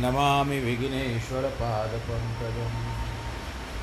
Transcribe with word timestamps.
नमामि 0.00 0.58
विघ्नेश्वरपादपङ्कजम् 0.58 3.04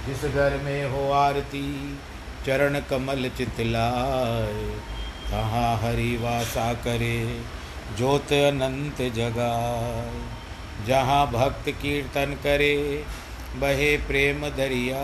जिस 0.08 0.32
घर 0.32 0.58
में 0.58 0.92
हो 0.92 1.12
आरती, 1.12 2.00
चरण 2.46 2.80
कमल 2.80 3.32
चितलाए, 3.38 4.80
कहाँ 5.32 5.78
हरि 5.78 6.18
वासा 6.18 6.74
करे, 6.74 7.42
ज्योत 7.98 8.34
अनंत 8.34 9.14
जगाए। 9.14 10.22
जहाँ 10.88 11.32
भक्त 11.32 11.70
कीर्तन 11.70 12.40
करे, 12.44 13.06
बहे 13.56 13.98
प्रेम 13.98 14.50
दरिया। 14.50 15.04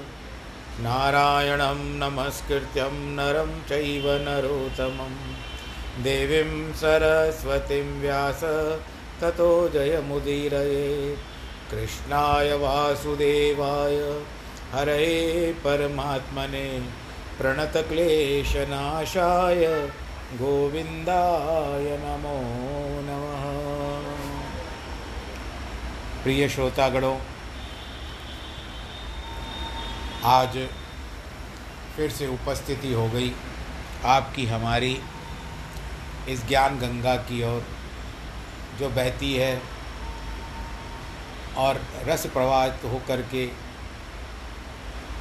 नारायणं 0.81 1.75
नमस्कृत्यं 1.75 2.91
नरं 2.91 3.61
चैव 3.61 4.07
नरोत्तमं। 4.07 5.33
देवीं 6.03 6.73
सरस्वतीं 6.73 8.01
व्यास, 8.01 8.41
ततो 9.21 9.69
जयमुदीरये। 9.69 11.17
कृष्णाय 11.71 12.53
वासुदेवाय 12.53 14.21
हरे 14.71 15.53
परमात्मने। 15.53 16.83
प्रणतक्लेशनाशाय, 17.37 19.89
गोविन्दाय 20.33 21.97
नमो 22.01 23.01
नमः। 23.01 23.61
प्रिय 26.23 26.49
श्रोतागणों 26.49 27.17
आज 30.25 30.57
फिर 31.95 32.11
से 32.11 32.27
उपस्थिति 32.27 32.93
हो 32.93 33.07
गई 33.09 33.31
आपकी 34.05 34.45
हमारी 34.45 34.99
इस 36.29 36.47
ज्ञान 36.47 36.77
गंगा 36.79 37.15
की 37.15 37.43
ओर, 37.43 37.65
जो 38.79 38.89
बहती 38.89 39.33
है 39.33 39.61
और 41.57 41.81
रस 42.05 42.25
प्रवाहित 42.25 42.85
होकर 42.85 43.21
के, 43.21 43.45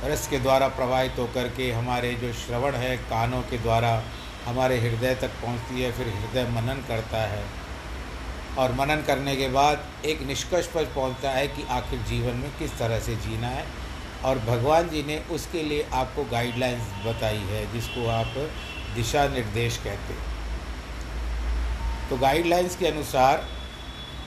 रस 0.04 0.28
के 0.28 0.38
द्वारा 0.38 0.68
प्रवाहित 0.68 1.18
होकर 1.18 1.48
के 1.48 1.72
हमारे 1.72 2.14
जो 2.14 2.32
श्रवण 2.32 2.74
है 2.74 2.96
कानों 2.96 3.42
के 3.42 3.58
द्वारा 3.58 4.02
हमारे 4.46 4.78
हृदय 4.80 5.14
तक 5.14 5.30
पहुँचती 5.42 5.82
है, 5.82 5.92
फिर 5.92 6.08
हृदय 6.08 6.50
मनन 6.50 6.84
करता 6.88 7.18
है। 7.18 7.44
और 8.58 8.72
मनन 8.72 9.02
करने 9.02 9.36
के 9.36 9.48
बाद 9.48 9.86
एक 10.04 10.22
निष्कर्ष 10.22 10.66
पर 10.66 10.84
पहुँचता 10.84 11.30
है 11.30 11.48
कि 11.48 11.66
आखिर 11.70 11.98
जीवन 11.98 12.36
में 12.36 12.58
किस 12.58 12.78
तरह 12.78 13.00
से 13.00 13.16
जीना 13.16 13.48
है। 13.48 13.79
और 14.25 14.38
भगवान 14.38 14.88
जी 14.88 15.03
ने 15.03 15.19
उसके 15.31 15.62
लिए 15.62 15.86
आपको 15.92 16.25
गाइडलाइंस 16.25 16.88
बताई 17.06 17.36
है, 17.36 17.72
जिसको 17.72 18.06
आप 18.08 18.34
दिशा 18.94 19.26
निर्देश 19.28 19.76
कहते 19.76 20.14
हैं। 20.14 20.28
तो 22.10 22.16
गाइडलाइंस 22.16 22.76
के 22.76 22.86
अनुसार 22.86 23.47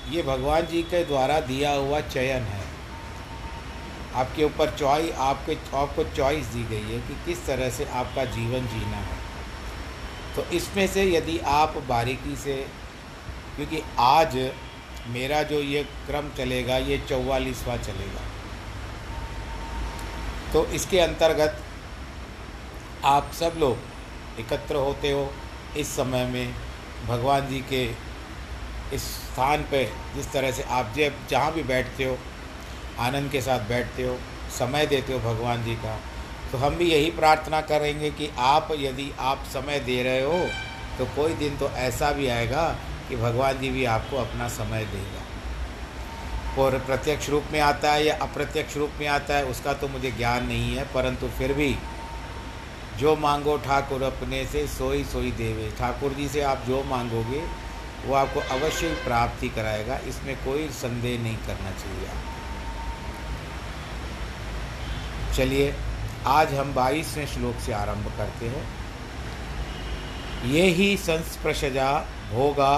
ये 0.09 0.21
भगवान 0.21 0.65
जी 0.65 0.81
के 0.83 1.03
द्वारा 1.05 1.39
दिया 1.39 1.71
हुआ 1.71 1.99
चयन 2.01 2.43
है। 2.43 2.61
आपके 4.15 4.43
ऊपर 4.43 4.69
चॉइस 4.69 5.11
आपके, 5.17 5.57
आपको 5.77 6.03
चॉइस 6.03 6.45
दी 6.45 6.63
गई 6.63 6.93
है 6.93 6.99
कि 6.99 7.15
किस 7.25 7.45
तरह 7.45 7.69
से 7.69 7.85
आपका 7.93 8.25
जीवन 8.25 8.67
जीना 8.67 8.97
है। 8.97 9.21
तो 10.35 10.43
इसमें 10.55 10.87
से 10.87 11.03
यदि 11.05 11.37
आप 11.53 11.77
बारीकी 11.89 12.35
से, 12.35 12.55
क्योंकि 13.55 13.81
आज 13.99 14.37
मेरा 15.07 15.43
जो 15.43 15.61
ये 15.61 15.83
क्रम 15.83 16.29
चलेगा, 16.37 16.77
ये 16.77 16.97
चौवालीसवा 17.09 17.77
चलेगा 17.77 18.32
तो 20.53 20.65
इसके 20.75 20.99
अंतर्गत 20.99 21.61
आप 23.05 23.31
सब 23.39 23.53
लोग 23.59 24.39
एकत्र 24.39 24.75
होते 24.77 25.11
हो 25.11 25.29
इस 25.77 25.95
समय 25.95 26.25
में 26.25 26.53
भगवान 27.07 27.47
जी 27.47 27.59
के 27.69 27.83
इस 28.95 29.03
स्थान 29.03 29.63
पे, 29.71 29.83
जिस 30.15 30.31
तरह 30.33 30.51
से 30.51 30.63
आप 30.63 30.93
जब 30.95 31.27
जहाँ 31.29 31.51
भी 31.53 31.63
बैठते 31.63 32.03
हो, 32.03 32.17
आनंद 32.99 33.31
के 33.31 33.41
साथ 33.41 33.67
बैठते 33.69 34.03
हो, 34.03 34.17
समय 34.59 34.85
देते 34.85 35.13
हो 35.13 35.19
भगवान 35.19 35.63
जी 35.63 35.75
का 35.75 35.99
तो 36.51 36.57
हम 36.57 36.75
भी 36.75 36.91
यही 36.91 37.09
प्रार्थना 37.11 37.61
करेंगे 37.63 38.09
कि 38.11 38.29
आप 38.37 38.67
यदि 38.79 39.11
आप 39.19 39.43
समय 39.53 39.79
दे 39.79 40.01
रहे 40.03 40.21
हो 40.21 40.39
तो 40.97 41.05
कोई 41.15 41.33
दिन 41.35 41.57
तो 41.57 41.69
ऐसा 41.81 42.11
भी 42.11 42.27
आएगा 42.29 42.67
कि 43.09 43.15
भगवान 43.15 43.59
जी 43.59 43.69
भी 43.69 43.85
आपको 43.87 44.17
अपना 44.17 44.47
समय 44.49 44.85
देगा। 44.85 45.21
और 46.59 46.77
प्रत्यक्ष 46.79 47.29
रूप 47.29 47.43
में 47.51 47.59
आता 47.61 47.91
है 47.91 48.05
या 48.05 48.15
अप्रत्यक्ष 48.21 48.77
रूप 48.77 48.91
में 48.99 49.07
आता 49.09 49.35
है, 49.35 49.45
उसका 49.45 49.73
तो 49.73 49.87
मुझे 49.87 50.11
ज्ञान 50.11 50.45
नहीं 50.47 50.75
है, 50.75 50.83
परंतु 50.93 51.27
फिर 51.37 51.53
भी 51.53 51.75
जो 52.99 53.15
मांगो 53.17 53.55
ठाकुर 53.57 54.03
अपने 54.03 54.45
से 54.45 54.65
सोई 54.69 55.03
सोई 55.05 55.31
देवे। 55.33 55.69
ठाकुर 55.79 56.13
जी 56.13 56.27
से 56.29 56.41
आप 56.43 56.63
जो 56.67 56.83
मांगोगे, 56.83 57.41
वो 58.05 58.15
आपको 58.15 58.39
अवश्य 58.51 58.87
प्राप्ति 59.05 59.49
कराएगा, 59.49 59.97
इसमें 60.07 60.35
कोई 60.45 60.67
संदेह 60.73 61.21
नहीं 61.21 61.37
करना 61.37 61.71
चाहिए 61.73 62.07
चलिए, 65.35 65.73
आज 66.27 66.53
हम 66.53 66.73
बाईसवें 66.73 67.25
श्लोक 67.27 67.59
से 67.59 67.73
आरंभ 67.73 68.11
करते 68.17 68.47
हैं। 68.47 68.65
ये 70.45 70.63
ही 70.69 70.95
संस्पृशजा 70.99 71.91
भोगा 72.31 72.75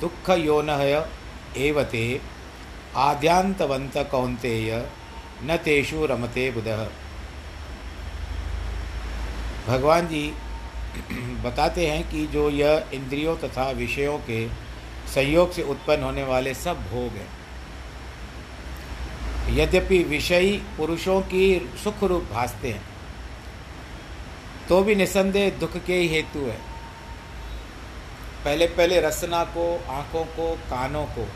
दुख 0.00 0.30
योन 0.30 0.70
एवते 0.70 2.20
आद्यांतवंत 2.96 3.96
कौंतेय 4.10 4.90
न 5.42 5.56
तेषु 5.56 6.06
रमते 6.06 6.50
बुध। 6.50 6.68
भगवान 9.66 10.06
जी 10.06 10.34
बताते 11.44 11.86
हैं 11.86 12.10
कि 12.10 12.26
जो 12.26 12.50
यह 12.50 12.90
इंद्रियों 12.94 13.36
तथा 13.36 13.70
विषयों 13.70 14.18
के 14.18 14.48
संयोग 15.14 15.52
से 15.52 15.62
उत्पन्न 15.62 16.02
होने 16.02 16.22
वाले 16.22 16.54
सब 16.54 16.82
भोग 16.88 17.12
हैं। 17.12 17.28
यद्यपि 19.50 20.02
विषयी 20.02 20.62
पुरुषों 20.76 21.20
की 21.20 21.70
सुख 21.84 22.02
रूप 22.02 22.22
भासते 22.22 22.70
हैं 22.70 22.82
तो 24.68 24.82
भी 24.82 24.94
निसंदेह 24.94 25.50
दुख 25.50 25.76
के 25.84 25.94
ही 25.94 26.08
हेतु 26.08 26.38
है। 26.38 26.58
पहले 28.44 28.66
पहले 28.66 29.00
रसना 29.00 29.44
को, 29.44 29.84
आँखों 29.90 30.24
को, 30.24 30.54
कानों 30.54 31.06
को 31.06 31.28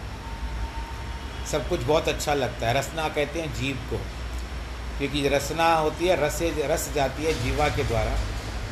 सब 1.50 1.68
कुछ 1.68 1.80
बहुत 1.80 2.08
अच्छा 2.08 2.34
लगता 2.34 2.68
है। 2.68 2.74
रसना 2.74 3.08
कहते 3.08 3.40
हैं 3.40 3.54
जीव 3.54 3.76
को। 3.76 3.96
क्योंकि 4.98 5.28
रसना 5.28 5.74
होती 5.74 6.06
है, 6.06 6.26
रस 6.26 6.38
रस 6.42 6.92
जाती 6.94 7.24
है 7.24 7.44
जीवा 7.44 7.68
के 7.68 7.84
द्वारा। 7.84 8.12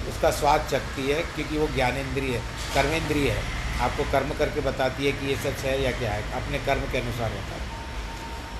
उसका 0.09 0.31
स्वाद 0.31 0.69
चखती 0.71 1.11
है, 1.11 1.23
क्योंकि 1.23 1.59
वो 1.59 1.69
ज्ञानेंद्रिय 1.69 2.37
है, 2.37 2.43
कर्मेंद्रिय 2.75 3.31
है। 3.31 3.43
आपको 3.81 4.05
कर्म 4.05 4.29
करके 4.29 4.61
बताती 4.61 5.07
है 5.07 5.13
कि 5.13 5.27
ये 5.27 5.37
सच 5.37 5.65
है 5.65 5.83
या 5.83 5.93
क्या 5.93 6.13
है, 6.13 6.45
अपने 6.45 6.59
कर्म 6.59 6.81
के 6.81 6.99
अनुसार 6.99 7.31
होता 7.31 7.55
है। 7.55 7.73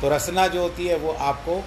तो 0.01 0.09
रसना 0.09 0.47
जो 0.47 0.63
होती 0.63 0.87
है, 0.87 0.97
वो 0.97 1.13
आपको 1.13 1.65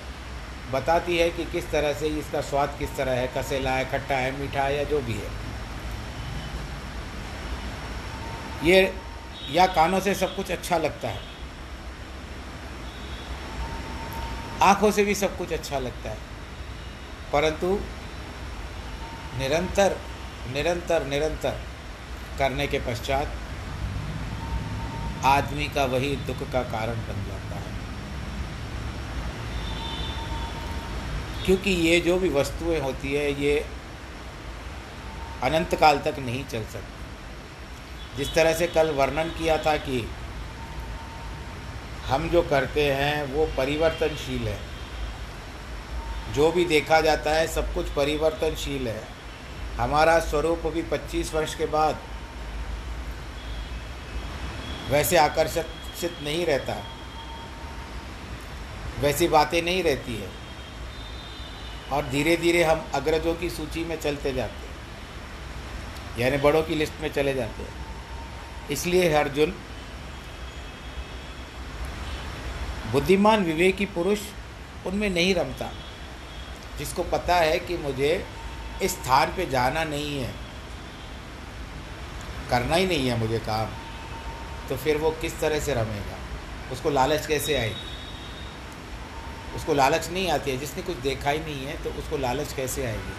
बताती 0.72 1.18
है 1.18 1.30
कि 1.30 1.46
किस 1.46 1.72
तरह 1.72 1.94
से 1.94 2.08
इसका 2.08 2.42
स्वाद 2.42 2.76
किस 2.80 2.96
तरह 2.96 3.12
है। 3.12 3.28
कसेला 3.28 3.72
है, 3.72 3.92
खट्टा 3.92 4.16
है, 4.16 4.40
मीठा 4.40 4.62
है 4.62 4.78
या 4.78 4.84
जो 4.84 5.02
भी 5.02 5.14
है। 5.14 5.46
ये 8.64 8.94
या 9.52 9.66
कानों 9.66 10.00
से 10.00 10.16
सब 10.16 10.36
कुछ 10.36 10.52
अच्छा 10.52 10.78
लगता 10.78 11.08
है। 11.08 11.35
आँखों 14.62 14.92
से 14.92 15.04
भी 15.04 15.16
सब 15.16 15.38
कुछ 15.38 15.54
अच्छा 15.54 15.80
लगता 15.80 16.10
है। 16.10 16.18
परंतु 17.34 17.80
निरंतर 19.38 19.98
निरंतर 20.54 21.06
निरंतर 21.06 21.62
करने 22.40 22.68
के 22.68 22.80
पश्चात 22.80 23.32
आदमी 25.26 25.68
का 25.68 25.86
वही 25.86 26.16
दुख 26.16 26.52
का 26.52 26.64
कारण 26.64 26.96
बन 26.96 27.26
जाता 27.28 27.56
है। 27.56 27.76
क्योंकि 31.46 31.72
ये 31.72 32.00
जो 32.00 32.20
भी 32.20 32.30
वस्तुएँ 32.30 32.80
होती 32.80 33.14
है, 33.14 33.42
ये 33.42 33.66
अनंत 35.44 35.76
काल 35.76 36.00
तक 36.00 36.16
नहीं 36.20 36.46
चल 36.46 36.64
सकती। 36.64 38.18
जिस 38.18 38.34
तरह 38.34 38.54
से 38.54 38.68
कल 38.68 38.92
वर्णन 38.92 39.30
किया 39.30 39.58
था 39.58 39.78
कि 39.78 40.10
हम 42.06 42.30
जो 42.30 42.42
करते 42.42 42.94
हैं, 42.94 43.24
वो 43.24 43.46
परिवर्तनशील 43.58 44.48
है। 44.48 44.60
जो 46.34 46.52
भी 46.52 46.66
देखा 46.66 47.02
जाता 47.02 47.32
है, 47.32 47.48
सब 47.48 47.74
कुछ 47.74 47.90
परिवर्तनशील 47.90 48.88
है। 48.88 49.08
हमारा 49.78 50.20
स्वरूप 50.20 50.68
भी 50.68 50.82
25 50.82 51.34
वर्ष 51.34 51.56
के 51.56 51.66
बाद 51.66 51.98
वैसे 54.90 55.18
आकर्षित 55.18 56.18
नहीं 56.22 56.46
रहता। 56.46 56.76
वैसी 59.00 59.28
बातें 59.28 59.62
नहीं 59.62 59.84
रहती 59.84 60.16
है। 60.16 60.30
और 61.92 62.10
धीरे 62.10 62.38
धीरे 62.38 62.64
हम 62.64 62.86
अग्रजों 62.94 63.36
की 63.36 63.50
सूची 63.50 63.86
में 63.86 64.02
चलते 64.02 64.34
जाते 64.34 64.68
हैं। 64.68 64.76
यानी 66.20 66.38
बड़ों 66.38 66.64
की 66.64 66.76
लिस्ट 66.76 66.94
में 67.02 67.14
चले 67.14 67.34
जाते 67.34 67.64
हैं। 67.64 67.86
इसलिए 68.72 69.14
अर्जुन 69.14 69.54
बुद्धिमान 72.96 73.44
विवेकी 73.44 73.86
पुरुष 73.94 74.20
उनमें 74.88 75.10
नहीं 75.10 75.34
रमता, 75.36 75.72
जिसको 76.78 77.04
पता 77.06 77.36
है 77.38 77.58
कि 77.60 77.78
मुझे 77.80 78.12
इस 78.82 78.92
स्थान 78.92 79.34
पे 79.36 79.46
जाना 79.50 79.84
नहीं 79.86 80.20
है, 80.20 80.34
करना 82.50 82.76
ही 82.76 82.86
नहीं 82.88 83.08
है 83.08 83.18
मुझे 83.20 83.40
काम 83.42 83.68
तो 84.70 84.76
फिर 84.78 84.98
वो 84.98 85.12
किस 85.22 85.40
तरह 85.40 85.60
से 85.60 85.74
रमेगा? 85.74 86.18
उसको 86.72 86.90
लालच 86.92 87.26
कैसे 87.26 87.58
आएगी 87.58 87.94
उसको 89.56 89.74
लालच 89.74 90.10
नहीं 90.10 90.30
आती 90.32 90.52
है, 90.52 90.58
जिसने 90.58 90.84
कुछ 90.84 90.98
देखा 91.00 91.30
ही 91.30 91.40
नहीं 91.40 91.66
है 91.66 91.84
तो 91.84 91.90
उसको 92.00 92.18
लालच 92.18 92.54
कैसे 92.54 92.86
आएगी? 92.86 93.14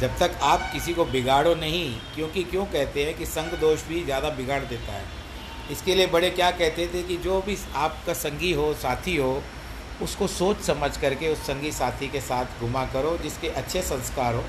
जब 0.00 0.18
तक 0.18 0.38
आप 0.42 0.68
किसी 0.72 0.94
को 0.94 1.04
बिगाड़ो 1.06 1.54
नहीं, 1.56 1.94
क्योंकि 2.14 2.44
क्यों 2.44 2.64
कहते 2.66 3.04
हैं 3.04 3.16
कि 3.16 3.26
संग 3.28 3.58
दोष 3.60 3.86
भी 3.86 4.04
ज़्यादा 4.04 4.30
बिगाड़ 4.32 4.62
देता 4.64 4.92
है। 4.92 5.19
इसके 5.70 5.94
लिए 5.94 6.06
बड़े 6.06 6.30
क्या 6.30 6.50
कहते 6.50 6.86
थे 6.86 7.02
कि 7.02 7.16
जो 7.16 7.40
भी 7.40 7.56
आपका 7.76 8.12
संगी 8.14 8.52
हो, 8.52 8.72
साथी 8.74 9.16
हो, 9.16 9.42
उसको 10.02 10.26
सोच 10.26 10.60
समझ 10.60 10.96
करके 10.96 11.28
उस 11.28 11.38
संगी 11.38 11.72
साथी 11.72 12.08
के 12.08 12.20
साथ 12.20 12.60
घुमा 12.60 12.84
करो, 12.84 13.16
जिसके 13.16 13.48
अच्छे 13.48 13.82
संस्कार 13.82 14.34
हो, 14.34 14.44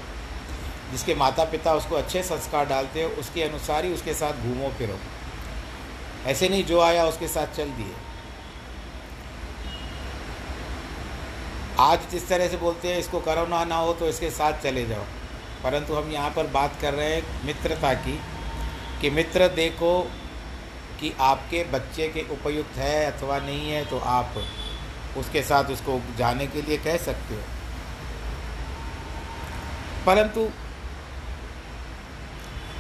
जिसके 0.92 1.16
माता 1.16 1.44
पिता 1.46 1.74
उसको 1.74 1.96
अच्छे 1.96 2.24
संस्कार 2.24 2.66
डालते 2.66 3.04
हो, 3.04 3.10
उसके 3.20 3.44
अनुसार 3.44 3.86
ही 3.86 3.94
उसके 3.94 4.14
साथ 4.14 4.42
घूमो, 4.44 4.70
फिरो। 4.70 4.98
ऐसे 6.26 6.50
नहीं 6.50 6.64
जो 6.64 6.80
आया 6.80 7.06
उसके 7.06 7.28
साथ 7.28 7.56
चल 7.56 7.70
दिए। 7.72 7.94
आज 11.80 12.10
जिस 12.12 12.28
तरह 12.30 12.48
से 12.48 12.58
बोलते 12.58 12.88
हैं, 12.88 12.98
इसको 13.00 13.20
करो 13.20 13.46
ना 13.48 13.64
ना 13.66 13.76
हो 13.76 13.94
तो 13.94 14.08
इसके 14.08 14.30
साथ 14.30 14.62
चले 14.64 14.86
जाओ। 14.86 15.04
परंतु 15.64 15.94
हम 15.94 16.12
यहाँ 16.12 16.30
पर 16.30 16.48
बात 16.48 16.78
कर 16.82 16.94
रहे 16.94 17.16
हैं 17.16 17.46
मित्रता 17.46 17.94
की, 17.94 18.20
कि 19.02 19.10
मित्र 19.10 19.48
देखो 19.48 19.92
कि 21.02 21.14
आपके 21.20 21.64
बच्चे 21.64 22.08
के 22.08 22.22
उपयुक्त 22.32 22.78
है 22.78 23.12
अथवा 23.12 23.38
नहीं 23.40 23.72
है 23.72 23.86
तो 23.86 24.00
आप 24.00 24.34
उसके 25.18 25.42
साथ 25.44 25.64
उसको 25.64 26.02
जाने 26.18 26.48
के 26.48 26.62
लिए 26.62 26.78
कह 26.78 26.98
सकते 26.98 27.36
हो। 27.36 27.42
परंतु 30.06 30.50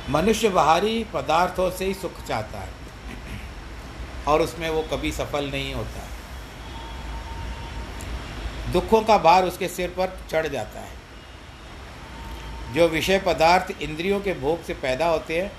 मनुष्य 0.09 0.49
बाहरी 0.49 1.03
पदार्थों 1.03 1.69
से 1.71 1.85
ही 1.85 1.93
सुख 1.93 2.25
चाहता 2.27 2.59
है 2.59 2.69
और 4.27 4.41
उसमें 4.41 4.69
वो 4.69 4.81
कभी 4.91 5.11
सफल 5.11 5.49
नहीं 5.51 5.73
होता। 5.73 6.07
दुखों 8.71 9.01
का 9.01 9.17
भार 9.17 9.45
उसके 9.45 9.67
सिर 9.67 9.89
पर 9.89 10.17
चढ़ 10.29 10.47
जाता 10.47 10.79
है। 10.79 10.99
जो 12.73 12.87
विषय 12.87 13.19
पदार्थ 13.19 13.81
इंद्रियों 13.81 14.19
के 14.19 14.33
भोग 14.33 14.63
से 14.63 14.73
पैदा 14.73 15.07
होते 15.07 15.41
हैं 15.41 15.51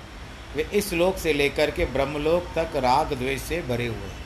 वे 0.55 0.69
इस 0.73 0.93
लोक 0.93 1.17
से 1.17 1.33
लेकर 1.33 1.71
के 1.71 1.85
ब्रह्मलोक 1.85 2.47
तक 2.55 2.75
राग 2.75 3.13
द्वेष 3.13 3.41
से 3.41 3.61
भरे 3.61 3.87
हुए 3.87 4.07
हैं। 4.07 4.23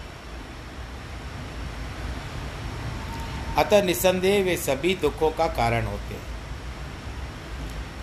अतः 3.55 3.83
निसंदेह 3.83 4.43
वे 4.43 4.57
सभी 4.57 4.95
दुखों 4.95 5.31
का 5.31 5.47
कारण 5.47 5.85
होते 5.85 6.13
हैं। 6.13 6.25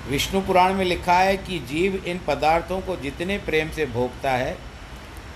विष्णु 0.08 0.40
पुराण 0.40 0.74
में 0.74 0.84
लिखा 0.84 1.18
है 1.18 1.36
कि 1.36 1.58
जीव 1.58 2.04
इन 2.06 2.20
पदार्थों 2.26 2.80
को 2.80 2.96
जितने 2.96 3.38
प्रेम 3.38 3.70
से 3.70 3.86
भोगता 3.86 4.30
है, 4.30 4.58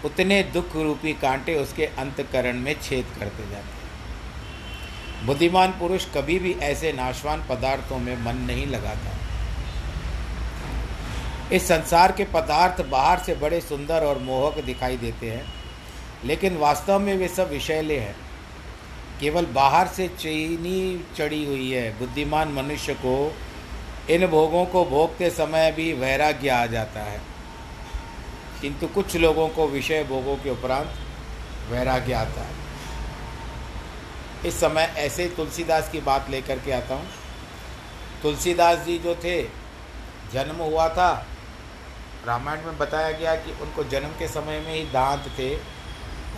उतने 0.04 0.42
दुख 0.42 0.76
रूपी 0.76 1.12
कांटे 1.12 1.54
उसके 1.54 1.86
अंतकरण 1.86 2.56
में 2.56 2.80
छेद 2.82 3.06
करते 3.20 3.42
जाते 3.42 3.56
हैं। 3.56 5.26
बुद्धिमान 5.26 5.70
पुरुष 5.70 6.04
कभी 6.14 6.38
भी 6.38 6.52
ऐसे 6.52 6.92
नाशवान 6.92 7.46
पदार्थों 7.48 7.98
में 7.98 8.22
मन 8.22 8.36
नहीं 8.36 8.66
लगाता। 8.66 9.27
इस 11.52 11.68
संसार 11.68 12.12
के 12.12 12.24
पदार्थ 12.24 12.80
बाहर 12.86 13.18
से 13.18 13.34
बड़े 13.34 13.60
सुंदर 13.60 14.04
और 14.04 14.18
मोहक 14.18 14.58
दिखाई 14.64 14.96
देते 14.96 15.30
हैं, 15.30 15.44
लेकिन 16.24 16.56
वास्तव 16.56 16.98
में 16.98 17.16
वे 17.16 17.28
सब 17.28 17.50
विषैले 17.50 17.98
हैं। 17.98 18.16
केवल 19.20 19.46
बाहर 19.46 19.86
से 19.86 20.08
चीनी 20.08 21.04
चढ़ी 21.16 21.44
हुई 21.44 21.70
है। 21.70 21.98
बुद्धिमान 21.98 22.48
मनुष्य 22.48 22.94
को 22.94 23.36
इन 24.10 24.26
भोगों 24.26 24.64
को 24.66 24.84
भोगते 24.84 25.30
समय 25.30 25.72
भी 25.72 25.92
वैराग्य 25.92 26.48
आ 26.48 26.66
जाता 26.66 27.00
है। 27.00 27.20
किंतु 28.60 28.86
कुछ 28.86 29.16
लोगों 29.16 29.48
को 29.48 29.66
विषय 29.66 30.04
भोगों 30.04 30.36
के 30.36 30.50
उपरांत 30.50 30.94
वैराग्य 31.70 32.12
आता 32.12 32.40
है। 32.40 32.56
इस 34.46 34.60
समय 34.60 34.92
ऐसे 34.96 35.26
तुलसीदास 35.28 35.88
की 35.90 36.00
बात 36.00 36.30
लेकर 36.30 36.58
के 36.58 36.72
आता 36.72 36.94
हूँ। 36.94 37.08
तुलसीदास 38.22 38.78
जी 38.78 38.98
जो 38.98 39.14
थे, 39.14 39.42
जन्म 40.32 40.56
हुआ 40.56 40.88
था 40.88 41.26
रामायण 42.26 42.64
में 42.64 42.78
बताया 42.78 43.10
गया 43.10 43.34
कि 43.34 43.52
उनको 43.62 43.84
जन्म 43.84 44.08
के 44.08 44.28
समय 44.28 44.60
में 44.60 44.72
ही 44.74 44.82
दांत 44.84 45.28
थे 45.38 45.54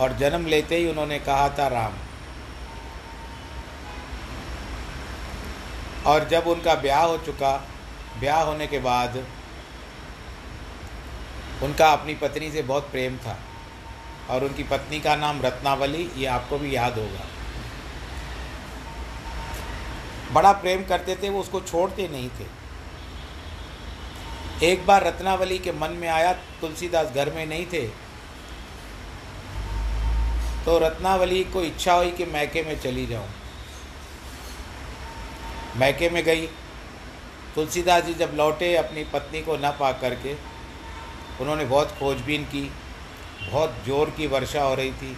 और 0.01 0.13
जन्म 0.17 0.45
लेते 0.45 0.75
ही 0.75 0.89
उन्होंने 0.89 1.19
कहा 1.19 1.49
था 1.49 1.67
राम। 1.67 1.93
और 6.05 6.27
जब 6.27 6.47
उनका 6.47 6.75
ब्याह 6.75 7.03
हो 7.03 7.17
चुका, 7.17 7.55
ब्याह 8.19 8.41
होने 8.41 8.67
के 8.67 8.79
बाद 8.79 9.17
उनका 11.63 11.91
अपनी 11.93 12.13
पत्नी 12.15 12.51
से 12.51 12.61
बहुत 12.61 12.89
प्रेम 12.91 13.17
था 13.17 13.37
और 14.29 14.43
उनकी 14.43 14.63
पत्नी 14.63 14.99
का 14.99 15.15
नाम 15.15 15.41
रत्नावली, 15.41 16.09
ये 16.17 16.25
आपको 16.27 16.57
भी 16.57 16.75
याद 16.75 16.97
होगा। 16.97 17.25
बड़ा 20.31 20.51
प्रेम 20.51 20.83
करते 20.83 21.15
थे, 21.15 21.29
वो 21.29 21.39
उसको 21.39 21.61
छोड़ते 21.61 22.07
नहीं 22.07 22.29
थे। 22.29 22.60
एक 24.63 24.85
बार 24.85 25.03
रत्नावली 25.03 25.57
के 25.59 25.71
मन 25.71 25.91
में 25.91 26.07
आया, 26.07 26.33
तुलसीदास 26.33 27.07
घर 27.07 27.33
में 27.33 27.45
नहीं 27.45 27.65
थे। 27.65 27.87
तो 30.65 30.77
रत्नावली 30.79 31.43
को 31.43 31.61
इच्छा 31.61 31.93
हुई 31.93 32.11
कि 32.11 32.25
मैके 32.25 32.63
में 32.63 32.79
चली 32.79 33.05
जाऊँ। 33.05 33.27
मैके 35.77 36.09
में 36.09 36.23
गई। 36.23 36.47
तुलसीदास 37.55 38.03
जी 38.03 38.13
जब 38.13 38.31
लौटे, 38.35 38.75
अपनी 38.75 39.03
पत्नी 39.03 39.41
को 39.41 39.57
न 39.57 39.71
पा 39.79 39.91
करके, 39.91 40.33
उन्होंने 41.41 41.65
बहुत 41.65 41.95
खोजबीन 41.99 42.43
की, 42.43 42.71
बहुत 43.51 43.83
ज़ोर 43.87 44.09
की 44.09 44.27
वर्षा 44.27 44.63
हो 44.63 44.75
रही 44.75 44.91
थी। 44.91 45.17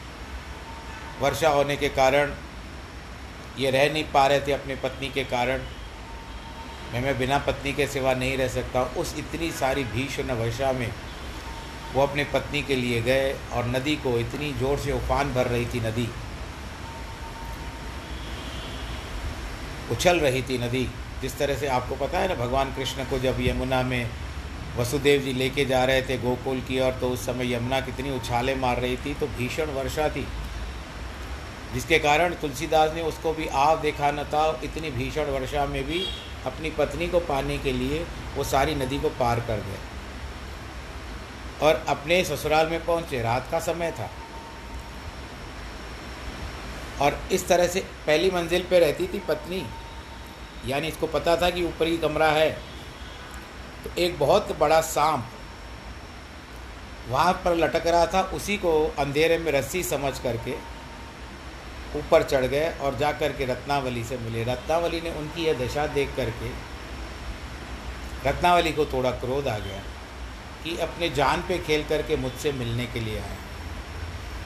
वर्षा 1.21 1.49
होने 1.49 1.75
के 1.77 1.89
कारण, 1.89 2.33
ये 3.57 3.71
रह 3.71 3.93
नहीं 3.93 4.03
पा 4.03 4.27
रहे 4.27 4.39
थे 4.39 4.51
अपनी 4.51 4.75
पत्नी 4.75 5.09
के 5.09 5.23
कारण। 5.23 5.61
मैं 6.93 7.01
मैं 7.01 7.17
बिना 7.17 7.37
पत्नी 7.45 7.71
के 7.73 7.85
सिवा 7.87 8.13
नहीं 8.13 8.37
रह 8.37 8.47
सकता। 8.49 8.81
उस 8.97 9.13
इतनी 9.19 9.51
सारी 9.51 9.83
भीषण 9.93 10.31
वर्षा 10.33 10.71
में 10.71 10.89
वो 11.93 12.01
अपने 12.01 12.23
पत्नी 12.33 12.61
के 12.63 12.75
लिए 12.75 13.01
गए 13.01 13.31
और 13.53 13.65
नदी 13.67 13.95
को 14.03 14.17
इतनी 14.19 14.51
ज़ोर 14.59 14.77
से 14.79 14.91
उफान 14.91 15.33
भर 15.33 15.47
रही 15.47 15.65
थी 15.65 15.79
नदी। 15.79 16.07
उछल 19.91 20.19
रही 20.19 20.41
थी 20.41 20.57
नदी। 20.57 20.87
जिस 21.21 21.37
तरह 21.37 21.55
से 21.57 21.67
आपको 21.69 21.95
पता 21.95 22.19
है 22.19 22.27
ना, 22.27 22.35
भगवान 22.35 22.73
कृष्ण 22.75 23.03
को 23.05 23.19
जब 23.19 23.37
यमुना 23.41 23.81
में 23.83 24.09
वसुदेव 24.77 25.21
जी 25.21 25.33
लेके 25.33 25.65
जा 25.65 25.83
रहे 25.85 26.01
थे 26.01 26.17
गोकुल 26.17 26.59
की 26.67 26.79
और 26.79 26.91
तो 27.01 27.09
उस 27.09 27.25
समय 27.25 27.53
यमुना 27.53 27.79
कितनी 27.81 28.11
उछाले 28.11 28.55
मार 28.55 28.79
रही 28.81 28.97
थी 28.97 29.13
तो 29.13 29.27
भीषण 29.37 29.71
वर्षा 29.73 30.07
थी। 30.09 30.25
जिसके 31.73 31.99
कारण 31.99 32.33
तुलसीदास 32.41 32.93
ने 32.95 33.01
उसको 33.03 33.33
भी 33.33 33.47
आव 33.47 33.81
देखा 33.81 34.11
न 34.11 34.23
था, 34.23 34.59
इतनी 34.63 34.89
भीषण 34.91 35.31
वर्षा 35.31 35.65
में 35.65 35.83
भी 35.83 36.05
अपनी 36.45 36.69
पत्नी 36.69 37.07
को 37.07 37.19
पाने 37.19 37.57
के 37.57 37.71
लिए 37.71 38.05
वो 38.35 38.43
सारी 38.43 38.75
नदी 38.75 38.99
को 38.99 39.09
पार 39.09 39.39
कर 39.39 39.59
गए। 39.59 39.77
और 41.61 41.85
अपने 41.87 42.23
ससुराल 42.25 42.67
में 42.67 42.85
पहुँचे, 42.85 43.21
रात 43.21 43.47
का 43.51 43.59
समय 43.59 43.91
था। 43.91 44.09
और 47.01 47.19
इस 47.31 47.47
तरह 47.47 47.67
से 47.67 47.79
पहली 48.07 48.31
मंजिल 48.31 48.65
पे 48.69 48.79
रहती 48.79 49.07
थी 49.07 49.19
पत्नी। 49.19 49.65
यानी 50.65 50.87
इसको 50.87 51.07
पता 51.07 51.35
था 51.37 51.49
कि 51.49 51.63
ऊपरी 51.63 51.97
कमरा 51.97 52.27
है। 52.27 52.49
तो 53.83 53.89
एक 53.97 54.19
बहुत 54.19 54.57
बड़ा 54.59 54.81
सांप 54.81 55.29
वहाँ 57.09 57.33
पर 57.45 57.55
लटक 57.55 57.87
रहा 57.87 58.05
था, 58.05 58.21
उसी 58.23 58.57
को 58.57 58.95
अंधेरे 58.99 59.37
में 59.37 59.51
रस्सी 59.51 59.83
समझ 59.83 60.19
करके 60.19 60.51
ऊपर 61.95 62.23
चढ़ 62.23 62.45
गए 62.45 62.69
और 62.81 62.95
जा 62.95 63.11
कर 63.11 63.31
के 63.31 63.45
रत्नावली 63.45 64.03
से 64.03 64.17
मिले। 64.17 64.43
रत्नावली 64.43 65.01
ने 65.01 65.11
उनकी 65.11 65.45
यह 65.45 65.53
दशा 65.59 65.87
देख 65.87 66.15
करके 66.15 66.49
रत्नावली 68.29 68.71
को 68.73 68.85
थोड़ा 68.85 69.11
क्रोध 69.11 69.47
आ 69.47 69.57
गया 69.59 69.81
कि 70.63 70.77
अपने 70.77 71.09
जान 71.09 71.41
पे 71.41 71.57
खेल 71.57 71.83
करके 71.83 72.15
मुझसे 72.15 72.51
मिलने 72.51 72.85
के 72.85 72.99
लिए 72.99 73.19
आए। 73.19 73.37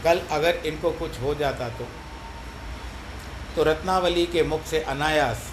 कल 0.04 0.22
अगर 0.32 0.56
इनको 0.66 0.92
कुछ 0.92 1.20
हो 1.22 1.34
जाता 1.36 1.70
तो? 1.70 1.88
तो 3.56 3.64
रत्नावली 3.64 4.26
के 4.26 4.44
मुख 4.44 4.66
से 4.66 4.80
अनायास, 4.86 5.48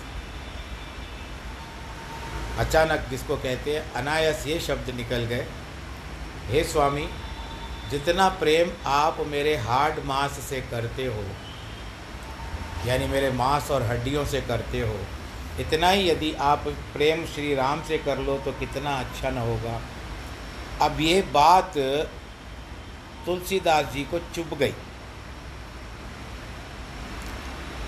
अचानक 2.59 3.07
जिसको 3.11 3.37
कहते 3.37 3.75
हैं, 3.75 3.93
अनायास 3.93 4.47
ये 4.47 4.59
शब्द 4.61 4.91
निकल 4.91 5.25
गए, 5.25 5.47
हे 6.49 6.65
स्वामी, 6.65 7.09
जितना 7.91 8.29
प्रेम 8.29 8.73
आप 8.87 9.21
मेरे 9.27 9.57
हार्ड 9.57 10.05
मास 10.05 10.39
से 10.41 10.61
करते 10.61 11.07
हो 11.07 11.25
यानी 12.87 13.07
मेरे 13.07 13.31
मांस 13.31 13.71
और 13.71 13.83
हड्डियों 13.83 14.25
से 14.25 14.41
करते 14.41 14.81
हो। 14.81 14.99
इतना 15.61 15.89
ही 15.89 16.11
यदि 16.11 16.33
आप 16.35 16.65
प्रेम 16.69 17.25
श्री 17.27 17.55
राम 17.55 17.83
से 17.83 17.99
कर 17.99 18.19
लो 18.19 18.39
तो 18.39 18.53
कितना 18.53 18.91
अच्छा 18.91 19.31
न 19.31 19.39
होगा। 19.39 19.81
अब 20.83 21.01
ये 21.01 21.23
बात 21.23 21.79
तुलसीदास 23.27 23.93
जी 23.93 24.03
को 24.05 24.19
चुप 24.19 24.55
गई। 24.59 24.75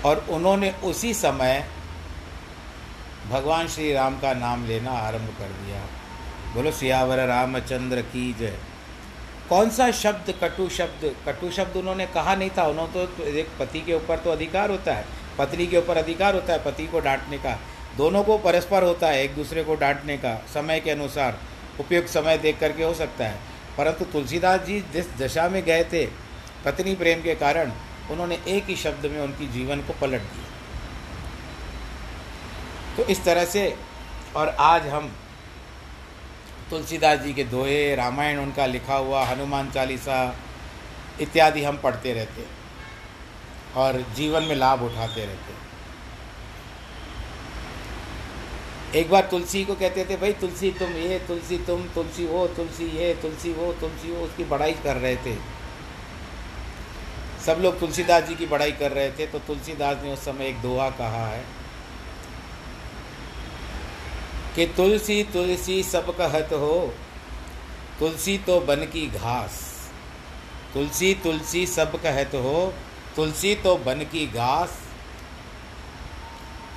और 0.05 0.25
उन्होंने 0.29 0.71
उसी 0.83 1.13
समय 1.13 1.69
भगवान 3.29 3.67
श्री 3.67 3.93
राम 3.93 4.19
का 4.19 4.33
नाम 4.33 4.65
लेना 4.65 4.91
आरंभ 4.91 5.29
कर 5.39 5.47
दिया। 5.47 5.81
बोलो, 6.53 6.71
सियावर 6.71 7.25
रामचंद्र 7.27 8.01
की 8.01 8.33
जय। 8.33 8.59
कौन 9.49 9.69
सा 9.69 9.91
शब्द 9.91 10.33
कटु 10.43 10.69
शब्द? 10.69 11.15
कटु 11.25 11.51
शब्द 11.51 11.77
उन्होंने 11.77 12.05
कहा 12.05 12.35
नहीं 12.35 12.49
था। 12.57 12.63
उन्होंने 12.63 13.05
तो 13.05 13.23
एक 13.23 13.47
पति 13.59 13.81
के 13.81 13.93
ऊपर 13.93 14.17
तो 14.17 14.31
अधिकार 14.31 14.69
होता 14.69 14.93
है। 14.93 15.05
पत्नी 15.37 15.67
के 15.67 15.77
ऊपर 15.77 15.97
अधिकार 15.97 16.35
होता 16.35 16.53
है 16.53 16.63
पति 16.63 16.87
को 16.87 16.99
डांटने 16.99 17.37
का। 17.37 17.59
दोनों 17.97 18.23
को 18.23 18.37
परस्पर 18.37 18.83
होता 18.83 19.07
है, 19.07 19.23
एक 19.23 19.35
दूसरे 19.35 19.63
को 19.63 19.75
डांटने 19.75 20.17
का। 20.17 20.45
समय 20.53 20.79
के 20.79 20.91
अनुसार 20.91 21.39
उपयुक्त 21.79 22.09
समय 22.09 22.37
देख 22.37 22.59
करके 22.59 22.83
हो 22.83 22.93
सकता 22.93 23.25
है। 23.25 23.39
परंतु 23.77 24.05
तुलसीदास 24.05 24.61
जी 24.61 24.79
जिस 24.93 25.17
दशा 25.17 25.49
में 25.49 25.63
गए 25.63 25.83
थे, 25.83 26.05
पत्नी 26.65 26.95
प्रेम 26.95 27.21
के 27.21 27.35
कारण, 27.35 27.71
उन्होंने 28.11 28.39
एक 28.47 28.65
ही 28.65 28.75
शब्द 28.75 29.05
में 29.05 29.19
उनकी 29.19 29.47
जीवन 29.47 29.77
को 29.77 29.93
पलट 29.93 30.21
दिया। 30.21 30.45
तो 32.97 33.03
इस 33.03 33.23
तरह 33.23 33.45
से, 33.45 33.75
और 34.35 34.49
आज 34.49 34.87
हम 34.87 35.11
तुलसीदास 36.69 37.19
जी 37.19 37.33
के 37.33 37.43
दोहे, 37.43 37.95
रामायण 37.95 38.37
उनका 38.39 38.65
लिखा 38.65 38.95
हुआ, 38.95 39.23
हनुमान 39.25 39.69
चालीसा 39.71 40.35
इत्यादि 41.21 41.63
हम 41.63 41.77
पढ़ते 41.77 42.13
रहते 42.13 42.45
और 43.75 44.01
जीवन 44.15 44.43
में 44.43 44.55
लाभ 44.55 44.81
उठाते 44.83 45.25
रहते 45.25 45.55
एक 48.99 49.09
बार 49.09 49.27
तुलसी 49.31 49.63
को 49.65 49.75
कहते 49.75 50.05
थे, 50.05 50.17
भाई, 50.17 50.33
तुलसी 50.33 50.71
तुम 50.71 50.89
ये, 50.89 51.19
तुलसी 51.19 51.57
तुम, 51.57 51.81
तुलसी 51.95 52.25
वो, 52.25 52.45
तुलसी 52.47 52.85
ये, 52.97 53.13
तुलसी 53.13 53.51
वो 53.53 53.71
तुलसी 53.73 54.11
वो, 54.11 54.25
उसकी 54.25 54.43
बड़ाई 54.43 54.73
कर 54.83 54.95
रहे 54.95 55.15
थे। 55.15 55.35
सब 57.45 57.59
लोग 57.61 57.79
तुलसीदास 57.79 58.23
जी 58.23 58.35
की 58.35 58.45
बड़ाई 58.45 58.71
कर 58.71 58.91
रहे 58.91 59.11
थे 59.11 59.27
तो 59.27 59.39
तुलसीदास 59.39 60.03
ने 60.03 60.13
उस 60.13 60.25
समय 60.25 60.47
एक 60.47 60.61
दोहा 60.61 60.89
कहा 60.89 61.25
है 61.27 61.43
कि 64.57 64.65
तुलसी 64.67 65.21
तुलसी 65.23 65.81
सब 65.83 66.09
कहत 66.17 66.53
हो, 66.53 66.93
तुलसी 67.99 68.37
तो 68.37 68.59
बन 68.59 68.83
की 68.85 69.05
घास। 69.09 69.57
तुलसी 70.73 71.13
तुलसी 71.23 71.65
सब 71.67 71.91
कहत 72.03 72.31
हो, 72.35 72.73
तुलसी 73.15 73.53
तो 73.55 73.75
बन 73.77 73.99
की 74.11 74.25
घास। 74.27 74.77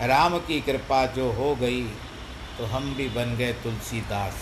राम 0.03 0.39
की 0.39 0.61
कृपा 0.61 1.05
जो 1.07 1.31
हो 1.33 1.55
गई 1.57 1.83
तो 2.59 2.67
हम 2.67 2.95
भी 2.95 3.09
बन 3.09 3.35
गए 3.37 3.53
तुलसीदास 3.63 4.35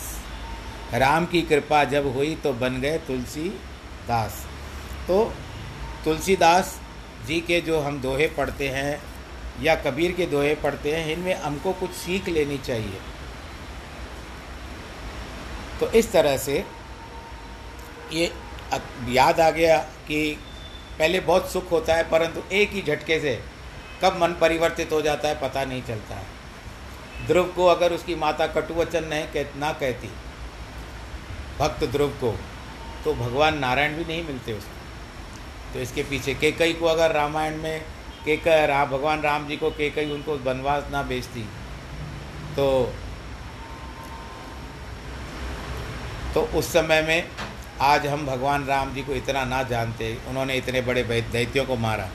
राम 0.95 1.27
की 1.27 1.43
कृपा 1.43 1.83
जब 1.85 2.07
हुई 2.15 2.35
तो 2.35 2.53
बन 2.55 2.81
गए 2.81 2.99
तुलसीदास 3.07 4.41
तो 5.09 5.25
तुलसीदास 6.05 6.79
जी 7.27 7.41
के 7.41 7.61
जो 7.61 7.81
हम 7.81 8.01
दोहे 8.01 8.27
पढ़ते 8.37 8.69
हैं, 8.69 9.01
या 9.63 9.75
कबीर 9.77 10.13
के 10.13 10.27
दोहे 10.27 10.55
पढ़ते 10.57 10.95
हैं, 10.97 11.13
इनमें 11.13 11.35
हमको 11.37 11.73
कुछ 11.75 11.91
सीख 11.93 12.29
लेनी 12.29 12.59
चाहिए। 12.59 13.01
तो 15.81 15.91
इस 15.93 16.11
तरह 16.13 16.37
से 16.39 16.65
ये 18.13 18.31
याद 19.09 19.41
आ 19.41 19.51
गया 19.51 19.79
कि 20.09 20.39
पहले 20.99 21.21
बहुत 21.23 21.51
सुख 21.51 21.71
होता 21.73 21.95
है, 21.95 22.09
परंतु 22.11 22.43
एक 22.53 22.71
ही 22.71 22.83
झटके 22.83 23.21
से 23.21 23.39
कब 24.03 24.19
मन 24.21 24.35
परिवर्तित 24.41 24.93
हो 24.93 25.01
जाता 25.03 25.29
है, 25.29 25.41
पता 25.41 25.65
नहीं 25.65 25.83
चलता 25.83 26.15
है। 26.15 27.27
ध्रुव 27.27 27.47
को 27.47 27.67
अगर 27.67 27.93
उसकी 27.93 28.15
माता 28.17 28.47
कटुवचन 28.49 29.05
नहीं 29.05 29.27
कह, 29.27 29.59
ना 29.59 29.73
कहती, 29.75 30.09
भक्त 31.59 31.85
ध्रुव 31.87 32.11
को 32.21 32.35
तो 33.05 33.15
भगवान 33.17 33.59
नारायण 33.59 33.97
भी 33.97 34.05
नहीं 34.05 34.25
मिलते 34.25 34.53
उसको। 34.53 35.73
तो 35.73 35.81
इसके 35.81 36.03
पीछे 36.03 36.35
केकई 36.35 36.73
को 36.73 36.87
अगर 36.87 37.13
रामायण 37.13 37.57
में, 37.57 37.81
केकई 38.25 38.67
राम 38.67 38.89
भगवान 38.89 39.21
राम 39.23 39.47
जी 39.49 39.57
को 39.57 39.71
केकई 39.73 40.11
उनको 40.11 40.37
वनवास 40.45 40.85
ना 40.93 41.03
बेचती 41.05 41.43
तो 42.57 42.67
तो 46.35 46.41
उस 46.41 46.73
समय 46.73 47.03
में 47.03 47.29
आज 47.81 48.07
हम 48.07 48.27
भगवान 48.27 48.67
राम 48.67 48.95
जी 48.95 49.03
को 49.03 49.13
इतना 49.13 49.45
ना 49.45 49.63
जानते, 49.63 50.19
उन्होंने 50.29 50.55
इतने 50.55 50.81
बड़े 50.81 51.03
दैत्यों 51.03 51.65
को 51.65 51.77
मारा। 51.77 52.09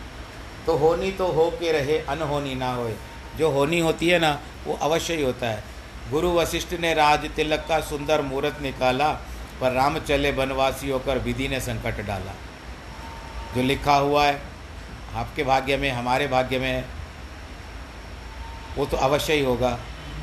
तो 0.66 0.78
होनी 0.78 1.12
तो 1.12 1.28
हो 1.28 1.50
के 1.60 1.72
रहे, 1.72 2.00
अनहोनी 2.00 2.56
ना 2.56 2.74
होए। 2.74 2.96
जो 3.38 3.52
होनी 3.52 3.80
होती 3.80 4.08
है 4.08 4.20
ना, 4.20 4.40
वो 4.66 4.74
अवश्य 4.74 5.16
ही 5.16 5.24
होता 5.24 5.48
है। 5.48 5.64
गुरु 6.12 6.32
वशिष्ठ 6.32 6.74
ने 6.74 6.94
राज 6.94 7.30
तिलक 7.30 7.66
का 7.70 7.80
सुंदर 7.80 8.22
मुहूर्त 8.22 8.62
निकाला, 8.62 9.10
पर 9.62 9.72
राम 9.72 10.00
चले 10.00 10.32
बनवासी 10.32 10.90
होकर 10.90 11.18
विधि 11.18 11.48
ने 11.48 11.60
संकट 11.60 12.06
डाला। 12.06 12.32
जो 13.56 13.64
लिखा 13.64 13.96
हुआ 13.96 14.26
है, 14.26 14.42
आपके 15.16 15.44
भाग्य 15.44 15.78
में, 15.78 15.92
हमारे 15.92 16.28
भाग्य 16.28 16.60
में 16.60 16.86
वो 18.78 18.86
तो 18.86 18.98
अवश्य 18.98 19.34
ही 19.34 19.44
होगा। 19.44 19.80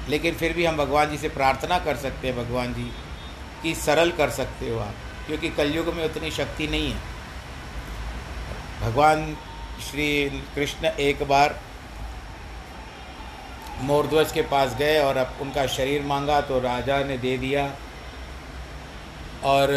लेकिन 0.09 0.35
फिर 0.35 0.53
भी 0.53 0.65
हम 0.65 0.77
भगवान 0.77 1.11
जी 1.11 1.19
से 1.19 1.29
प्रार्थना 1.29 1.79
कर 1.79 1.97
सकते 1.97 2.29
हैं, 2.29 2.37
भगवान 2.37 2.75
जी। 2.75 2.93
कि 3.63 3.75
सरल 3.75 4.11
कर 4.11 4.31
सकते 4.31 4.71
हो 4.71 4.79
आप, 4.79 4.95
क्योंकि 5.27 5.49
कलयुग 5.49 5.95
में 5.95 6.05
उतनी 6.05 6.31
शक्ति 6.31 6.69
नहीं 6.69 6.93
है। 6.93 7.09
भगवान 8.81 9.37
श्री 9.91 10.09
कृष्ण 10.55 10.87
एक 11.01 11.23
बार 11.29 11.59
मोरध्वज 13.81 14.33
के 14.33 14.43
पास 14.43 14.75
गए 14.75 14.99
और 14.99 15.17
अब 15.17 15.39
उनका 15.41 15.67
शरीर 15.67 16.03
मांगा 16.03 16.41
तो 16.41 16.59
राजा 16.61 16.99
ने 17.05 17.19
दे 17.19 17.37
दिया। 17.39 17.71
और 19.45 19.69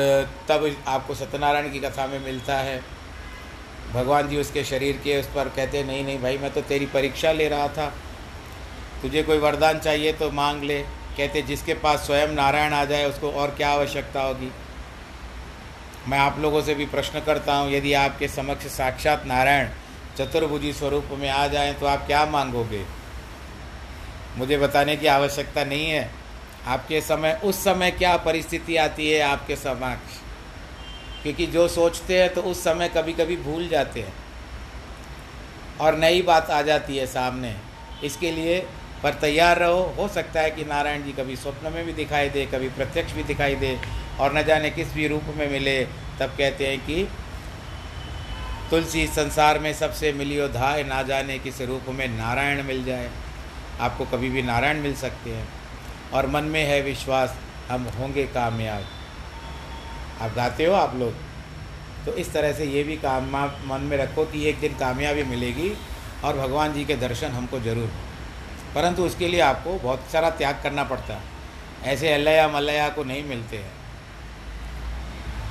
तब 0.50 0.76
आपको 0.88 1.16
सत्यनारायण 1.16 1.72
की 1.72 1.80
कथा 1.80 2.08
में 2.08 2.20
मिलता 2.20 2.58
है। 2.58 2.82
भगवान 3.94 4.28
जी 4.28 4.38
उसके 4.38 4.64
शरीर 4.64 4.98
के 5.04 5.20
उस 5.20 5.28
पर 5.28 5.50
कहते, 5.50 5.84
नहीं 5.84 6.04
नहीं 6.06 6.22
भाई, 6.22 6.38
मैं 6.38 6.54
तो 6.54 6.62
तेरी 6.62 6.86
परीक्षा 6.86 7.32
ले 7.32 7.48
रहा 7.48 7.68
था। 7.68 7.94
तुझे 9.02 9.24
कोई 9.24 9.38
वरदान 9.38 9.80
चाहिए 9.80 10.14
तो 10.14 10.32
मांग 10.32 10.64
ले। 10.64 10.84
कहते, 11.18 11.42
जिसके 11.42 11.74
पास 11.74 12.06
स्वयं 12.06 12.28
नारायण 12.28 12.74
आ 12.74 12.86
जाए, 12.86 13.06
उसको 13.06 13.32
और 13.32 13.52
क्या 13.52 13.70
आवश्यकता 13.70 14.22
होगी? 14.22 14.52
मैं 16.08 16.20
आप 16.20 16.40
लोगों 16.40 16.62
से 16.62 16.76
भी 16.76 16.86
प्रश्न 16.86 17.20
करता 17.20 17.56
हूँ, 17.56 17.72
यदि 17.72 17.94
आपके 17.94 18.28
समक्ष 18.28 18.68
साक्षात 18.68 19.26
नारायण 19.26 19.70
चतुर्भुजी 20.18 20.74
स्वरूप 20.74 21.10
में 21.12 21.30
आ 21.30 21.48
जाए 21.48 21.74
तो 21.74 21.86
आप 21.86 22.06
क्या 22.08 22.26
मांगोगे? 22.26 22.84
मुझे 24.38 24.58
बताने 24.58 24.96
की 24.98 25.08
आवश्यकता 25.08 25.64
नहीं 25.64 25.90
है। 25.90 26.10
आपके 26.68 27.02
समय, 27.02 27.40
उस 27.44 27.64
समय 27.64 27.92
क्या 27.92 28.18
परिस्थिति 28.18 28.78
आती 28.78 29.10
है 29.12 29.22
आपके 29.22 29.56
समक्ष? 29.56 30.20
क्योंकि 31.24 31.46
जो 31.48 31.68
सोचते 31.68 32.22
हैं 32.22 32.34
तो 32.34 32.42
उस 32.42 32.64
समय 32.64 32.90
कभी 32.90 33.14
कभी 33.14 33.38
भूल 33.38 33.68
जाते 33.68 34.02
हैं। 34.02 34.14
और 35.82 35.98
नई 35.98 36.22
बात 36.22 36.50
आ 36.50 36.62
जाती 36.62 36.98
है 36.98 37.06
सामने। 37.08 37.56
इसके 38.04 38.32
लिए 38.32 38.68
पर 39.04 39.14
तैयार 39.22 39.60
रहो। 39.60 39.82
हो 39.98 40.08
सकता 40.08 40.42
है 40.42 40.52
कि 40.52 40.64
नारायण 40.66 41.04
जी 41.04 41.12
कभी 41.14 41.36
स्वप्न 41.36 41.72
में 41.74 41.86
भी 41.86 41.94
दिखाई 41.94 42.30
दे, 42.30 42.46
कभी 42.46 42.70
प्रत्यक्ष 42.70 43.14
भी 43.14 43.24
दिखाई 43.24 43.56
दे 43.56 43.78
और 44.20 44.38
न 44.38 44.44
जाने 44.44 44.70
किस 44.70 44.94
भी 44.94 45.08
रूप 45.08 45.24
में 45.38 45.50
मिले। 45.52 45.84
तब 46.20 46.36
कहते 46.38 46.68
हैं 46.68 46.80
कि 46.80 47.08
तुलसी 48.72 49.06
संसार 49.08 49.60
में 49.60 49.74
सबसे 49.74 50.12
मिलियो 50.14 50.48
धाय 50.48 50.84
ना 50.84 51.02
जाने 51.04 51.38
किस 51.40 51.62
रूप 51.62 51.90
में 51.90 52.08
नारायण 52.08 52.64
मिल 52.64 52.84
जाए। 52.86 53.10
आपको 53.80 54.06
कभी 54.06 54.30
भी 54.30 54.42
नारायण 54.42 54.82
मिल 54.82 54.96
सकते 54.96 55.30
हैं। 55.30 55.48
और 56.14 56.28
मन 56.28 56.44
में 56.44 56.64
है 56.64 56.82
विश्वास, 56.82 57.36
हम 57.70 57.84
होंगे 58.00 58.24
कामयाब। 58.28 58.86
आप 60.22 60.34
गाते 60.36 60.66
हो 60.66 60.74
आप 60.74 60.96
लोग? 60.96 61.14
तो 62.06 62.14
इस 62.14 62.32
तरह 62.34 62.54
से 62.54 62.66
ये 62.66 62.84
भी 62.84 62.96
काम 62.98 63.30
मन 63.68 63.82
में 63.82 63.98
रखो 63.98 64.26
कि 64.26 64.46
एक 64.46 64.60
दिन 64.60 64.78
कामयाबी 64.78 65.24
मिलेगी 65.24 65.72
और 66.24 66.38
भगवान 66.38 66.74
जी 66.74 66.86
के 66.86 66.96
दर्शन 66.98 67.32
हमको 67.32 67.60
ज़रूर 67.60 67.92
परंतु 68.76 69.04
उसके 69.04 69.28
लिए 69.28 69.40
आपको 69.42 69.74
बहुत 69.80 70.10
सारा 70.12 70.30
त्याग 70.30 70.60
करना 70.64 70.84
पड़ता 70.84 71.14
है। 71.14 71.22
ऐसे 71.84 72.14
अल्लया 72.14 72.48
मल्लया 72.48 72.90
को 72.90 73.04
नहीं 73.04 73.24
मिलते 73.24 73.58
हैं। 73.58 73.72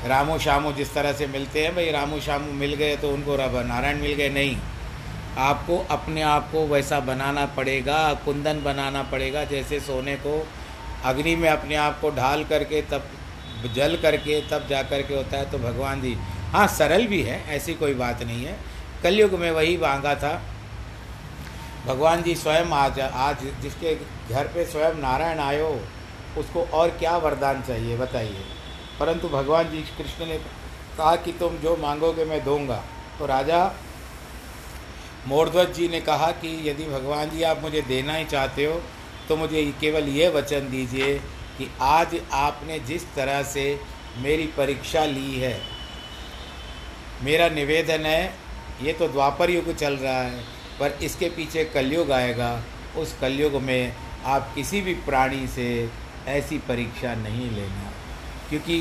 रामू 0.09 0.38
शामू 0.38 0.73
जिस 0.73 0.95
तरह 0.95 1.12
से 1.12 1.26
मिलते 1.26 1.64
हैं, 1.64 1.75
भाई 1.75 1.91
रामू 1.91 2.21
शामू 2.21 2.52
मिल 2.52 2.75
गए 2.75 2.97
तो 2.97 3.11
उनको 3.11 3.37
नारायण 3.62 4.00
मिल 4.00 4.14
गए, 4.14 4.29
नहीं। 4.29 4.57
आपको 5.38 5.76
अपने 5.91 6.23
आप 6.23 6.50
को 6.52 6.67
वैसा 6.67 6.99
बनाना 7.00 7.45
पड़ेगा, 7.47 8.12
कुंदन 8.14 8.62
बनाना 8.62 9.02
पड़ेगा, 9.02 9.45
जैसे 9.45 9.81
सोने 9.81 10.17
को 10.17 10.47
अग्नि 11.05 11.35
में 11.37 11.49
अपने 11.49 11.75
आप 11.76 12.00
को 12.00 12.11
ढाल 12.11 12.45
करके, 12.45 12.83
तब 12.83 13.09
जल 13.75 13.97
करके, 13.97 14.41
तब 14.50 14.67
जा 14.69 14.83
कर 14.83 15.02
के 15.02 15.14
होता 15.14 15.37
है 15.37 15.50
तो 15.50 15.59
भगवान 15.59 16.00
जी। 16.02 16.14
हाँ 16.52 16.67
सरल 16.69 17.07
भी 17.07 17.23
है, 17.23 17.43
ऐसी 17.49 17.75
कोई 17.75 17.95
बात 17.95 18.23
नहीं 18.23 18.45
है। 18.45 18.57
कलयुग 19.02 19.33
में 19.35 19.50
वही 19.50 19.76
मांगा 19.76 20.14
था 20.14 20.33
भगवान 21.87 22.23
जी 22.23 22.35
स्वयं 22.35 22.73
आज 22.73 22.99
आज 23.01 23.37
जिसके 23.62 23.95
घर 24.31 24.49
पे 24.49 24.65
स्वयं 24.65 24.95
नारायण 24.97 25.39
आयो, 25.41 25.69
उसको 26.39 26.62
और 26.73 26.91
क्या 26.99 27.17
वरदान 27.17 27.62
चाहिए 27.62 27.97
बताइए। 27.99 28.45
परंतु 29.01 29.29
भगवान 29.29 29.71
जी 29.71 29.81
कृष्ण 29.99 30.27
ने 30.27 30.37
कहा 30.99 31.15
कि 31.17 31.33
तुम 31.33 31.57
जो 31.59 31.77
मांगोगे 31.77 32.25
मैं 32.25 32.43
दूँगा। 32.45 32.83
तो 33.19 33.27
राजा 33.27 33.65
मोरध्वज 35.29 35.73
जी 35.75 35.89
ने 35.89 36.01
कहा 36.03 36.31
कि 36.39 36.49
यदि 36.69 36.85
भगवान 36.85 37.31
जी 37.31 37.43
आप 37.43 37.62
मुझे 37.62 37.83
देना 37.83 38.15
ही 38.15 38.25
चाहते 38.27 38.65
हो 38.65 38.81
तो 39.29 39.37
मुझे 39.37 39.65
केवल 39.81 40.09
ये 40.11 40.29
वचन 40.29 40.71
दीजिए 40.71 41.15
कि 41.59 41.71
आज 41.83 42.17
आपने 42.35 42.79
जिस 42.87 43.05
तरह 43.15 43.43
से 43.49 43.65
मेरी 44.19 44.47
परीक्षा 44.57 45.05
ली 45.07 45.39
है, 45.41 45.57
मेरा 47.23 47.49
निवेदन 47.51 48.07
है, 48.07 48.35
ये 48.83 48.93
तो 48.93 49.09
द्वापर 49.09 49.51
युग 49.51 49.75
चल 49.77 49.97
रहा 49.97 50.21
है 50.21 50.45
पर 50.81 50.99
इसके 51.02 51.29
पीछे 51.31 51.64
कलयुग 51.64 52.12
आएगा। 52.12 52.52
उस 52.99 53.17
कलयुग 53.21 53.55
में 53.62 53.93
आप 54.26 54.52
किसी 54.55 54.81
भी 54.81 54.95
प्राणी 55.05 55.47
से 55.49 55.69
ऐसी 56.29 56.59
परीक्षा 56.59 57.14
नहीं 57.14 57.50
लेना 57.50 57.91
क्योंकि 58.49 58.81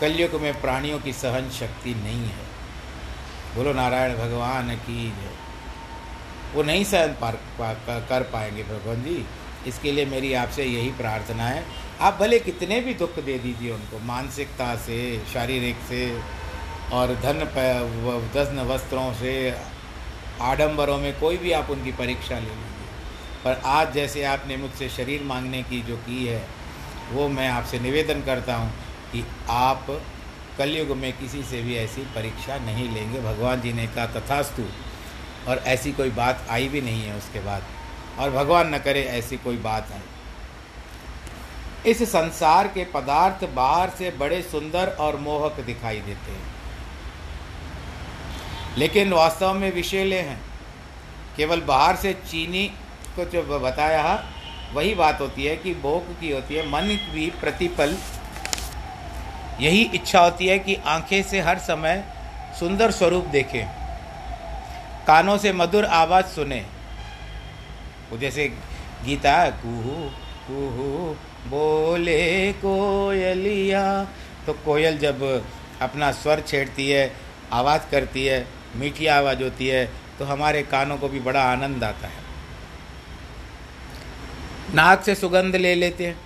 कलयुग 0.00 0.40
में 0.40 0.60
प्राणियों 0.60 0.98
की 0.98 1.12
सहन 1.12 1.48
शक्ति 1.50 1.94
नहीं 1.94 2.26
है। 2.26 2.44
बोलो 3.54 3.72
नारायण 3.72 4.14
भगवान 4.14 4.74
की 4.76 5.04
है 5.08 5.30
वो 6.54 6.62
नहीं 6.62 6.84
सहन 6.84 7.16
पार 7.20 7.38
पा, 7.58 7.72
कर 8.00 8.22
पाएँगे 8.22 8.62
भगवान 8.62 9.02
जी। 9.02 9.24
इसके 9.66 9.92
लिए 9.92 10.04
मेरी 10.06 10.32
आपसे 10.34 10.64
यही 10.64 10.90
प्रार्थना 10.90 11.46
है। 11.48 11.64
आप 12.00 12.18
भले 12.20 12.38
कितने 12.38 12.80
भी 12.80 12.94
दुख 12.94 13.18
दे 13.18 13.38
दीजिए 13.38 13.70
उनको 13.72 13.98
मानसिकता 14.06 14.74
से 14.76 14.98
शारीरिक 15.32 15.76
से 15.88 16.02
और 16.92 17.14
धन 17.14 17.44
धन 18.34 18.60
वस्त्रों 18.68 19.12
से 19.14 19.32
आडंबरों 20.42 20.98
में 20.98 21.20
कोई 21.20 21.36
भी 21.36 21.52
आप 21.52 21.70
उनकी 21.70 21.92
परीक्षा 21.92 22.34
ले 22.34 22.40
लीजिए 22.40 22.64
पर 23.44 23.60
आज 23.64 23.92
जैसे 23.94 24.24
आपने 24.24 24.56
मुझसे 24.56 24.88
शरीर 24.88 25.22
मांगने 25.22 25.62
की 25.62 25.82
जो 25.82 25.96
की 25.96 26.26
है, 26.26 26.48
वो 27.12 27.28
मैं 27.28 27.48
आपसे 27.48 27.78
निवेदन 27.78 28.22
करता 28.22 28.56
हूँ 28.56 28.70
कि 29.12 29.24
आप 29.50 29.86
कलयुग 30.58 30.96
में 30.96 31.12
किसी 31.12 31.42
से 31.42 31.62
भी 31.62 31.76
ऐसी 31.76 32.02
परीक्षा 32.02 32.58
नहीं 32.58 32.88
लेंगे। 32.90 33.20
भगवान 33.20 33.60
जी 33.60 33.72
ने 33.72 33.86
कहा, 33.86 34.06
तथास्तु। 34.06 34.62
और 35.48 35.58
ऐसी 35.58 35.92
कोई 35.92 36.10
बात 36.10 36.46
आई 36.50 36.68
भी 36.68 36.80
नहीं 36.80 37.02
है 37.02 37.16
उसके 37.16 37.40
बाद। 37.40 37.62
और 38.18 38.30
भगवान 38.30 38.74
न 38.74 38.78
करे 38.78 39.02
ऐसी 39.02 39.36
कोई 39.36 39.56
बात 39.56 39.92
आए 39.92 40.02
इस 41.86 42.02
संसार 42.02 42.68
के 42.68 42.84
पदार्थ 42.84 43.44
बाहर 43.48 43.90
से 43.90 44.10
बड़े 44.10 44.42
सुंदर 44.42 44.88
और 44.88 45.16
मोहक 45.16 45.60
दिखाई 45.60 46.00
देते 46.00 46.32
हैं। 46.32 46.55
लेकिन 48.78 49.12
वास्तव 49.12 49.52
में 49.52 49.70
विषेले 49.72 50.20
हैं। 50.20 50.40
केवल 51.36 51.60
बाहर 51.60 51.96
से 51.96 52.12
चीनी 52.22 52.66
को 53.16 53.24
जो 53.24 53.42
बताया, 53.60 54.24
वही 54.72 54.94
बात 54.94 55.20
होती 55.20 55.44
है 55.44 55.56
कि 55.56 55.74
भोग 55.74 56.12
की 56.20 56.30
होती 56.30 56.54
है, 56.54 56.68
मन 56.70 56.88
भी 57.12 57.30
प्रतिपल। 57.40 57.96
यही 59.60 59.82
इच्छा 59.94 60.20
होती 60.20 60.46
है 60.46 60.58
कि 60.58 60.74
आँखें 60.86 61.22
से 61.22 61.40
हर 61.40 61.58
समय 61.58 62.04
सुंदर 62.58 62.90
स्वरूप 62.90 63.24
देखें, 63.26 63.66
कानों 65.06 65.36
से 65.38 65.52
मधुर 65.52 65.84
आवाज़ 65.84 66.26
सुने। 66.26 66.64
वो 68.10 68.18
जैसे 68.18 68.48
गीता, 69.04 69.50
कुहू 69.52 70.10
कुहू, 70.46 71.16
बोले 71.48 72.52
कोयलिया। 72.54 73.82
तो 74.46 74.52
कोयल 74.64 74.98
जब 74.98 75.22
अपना 75.82 76.10
स्वर 76.12 76.40
छेड़ती 76.40 76.90
है, 76.90 77.12
आवाज़ 77.52 77.90
करती 77.90 78.24
है 78.26 78.40
मीठी 78.76 79.06
आवाज़ 79.08 79.42
होती 79.42 79.66
है 79.68 79.84
तो 80.18 80.24
हमारे 80.24 80.62
कानों 80.64 80.96
को 80.98 81.08
भी 81.08 81.20
बड़ा 81.20 81.42
आनंद 81.42 81.84
आता 81.84 82.08
है। 82.08 82.24
नाक 84.74 85.02
से 85.02 85.14
सुगंध 85.14 85.56
ले 85.56 85.74
लेते 85.74 86.06
हैं, 86.06 86.16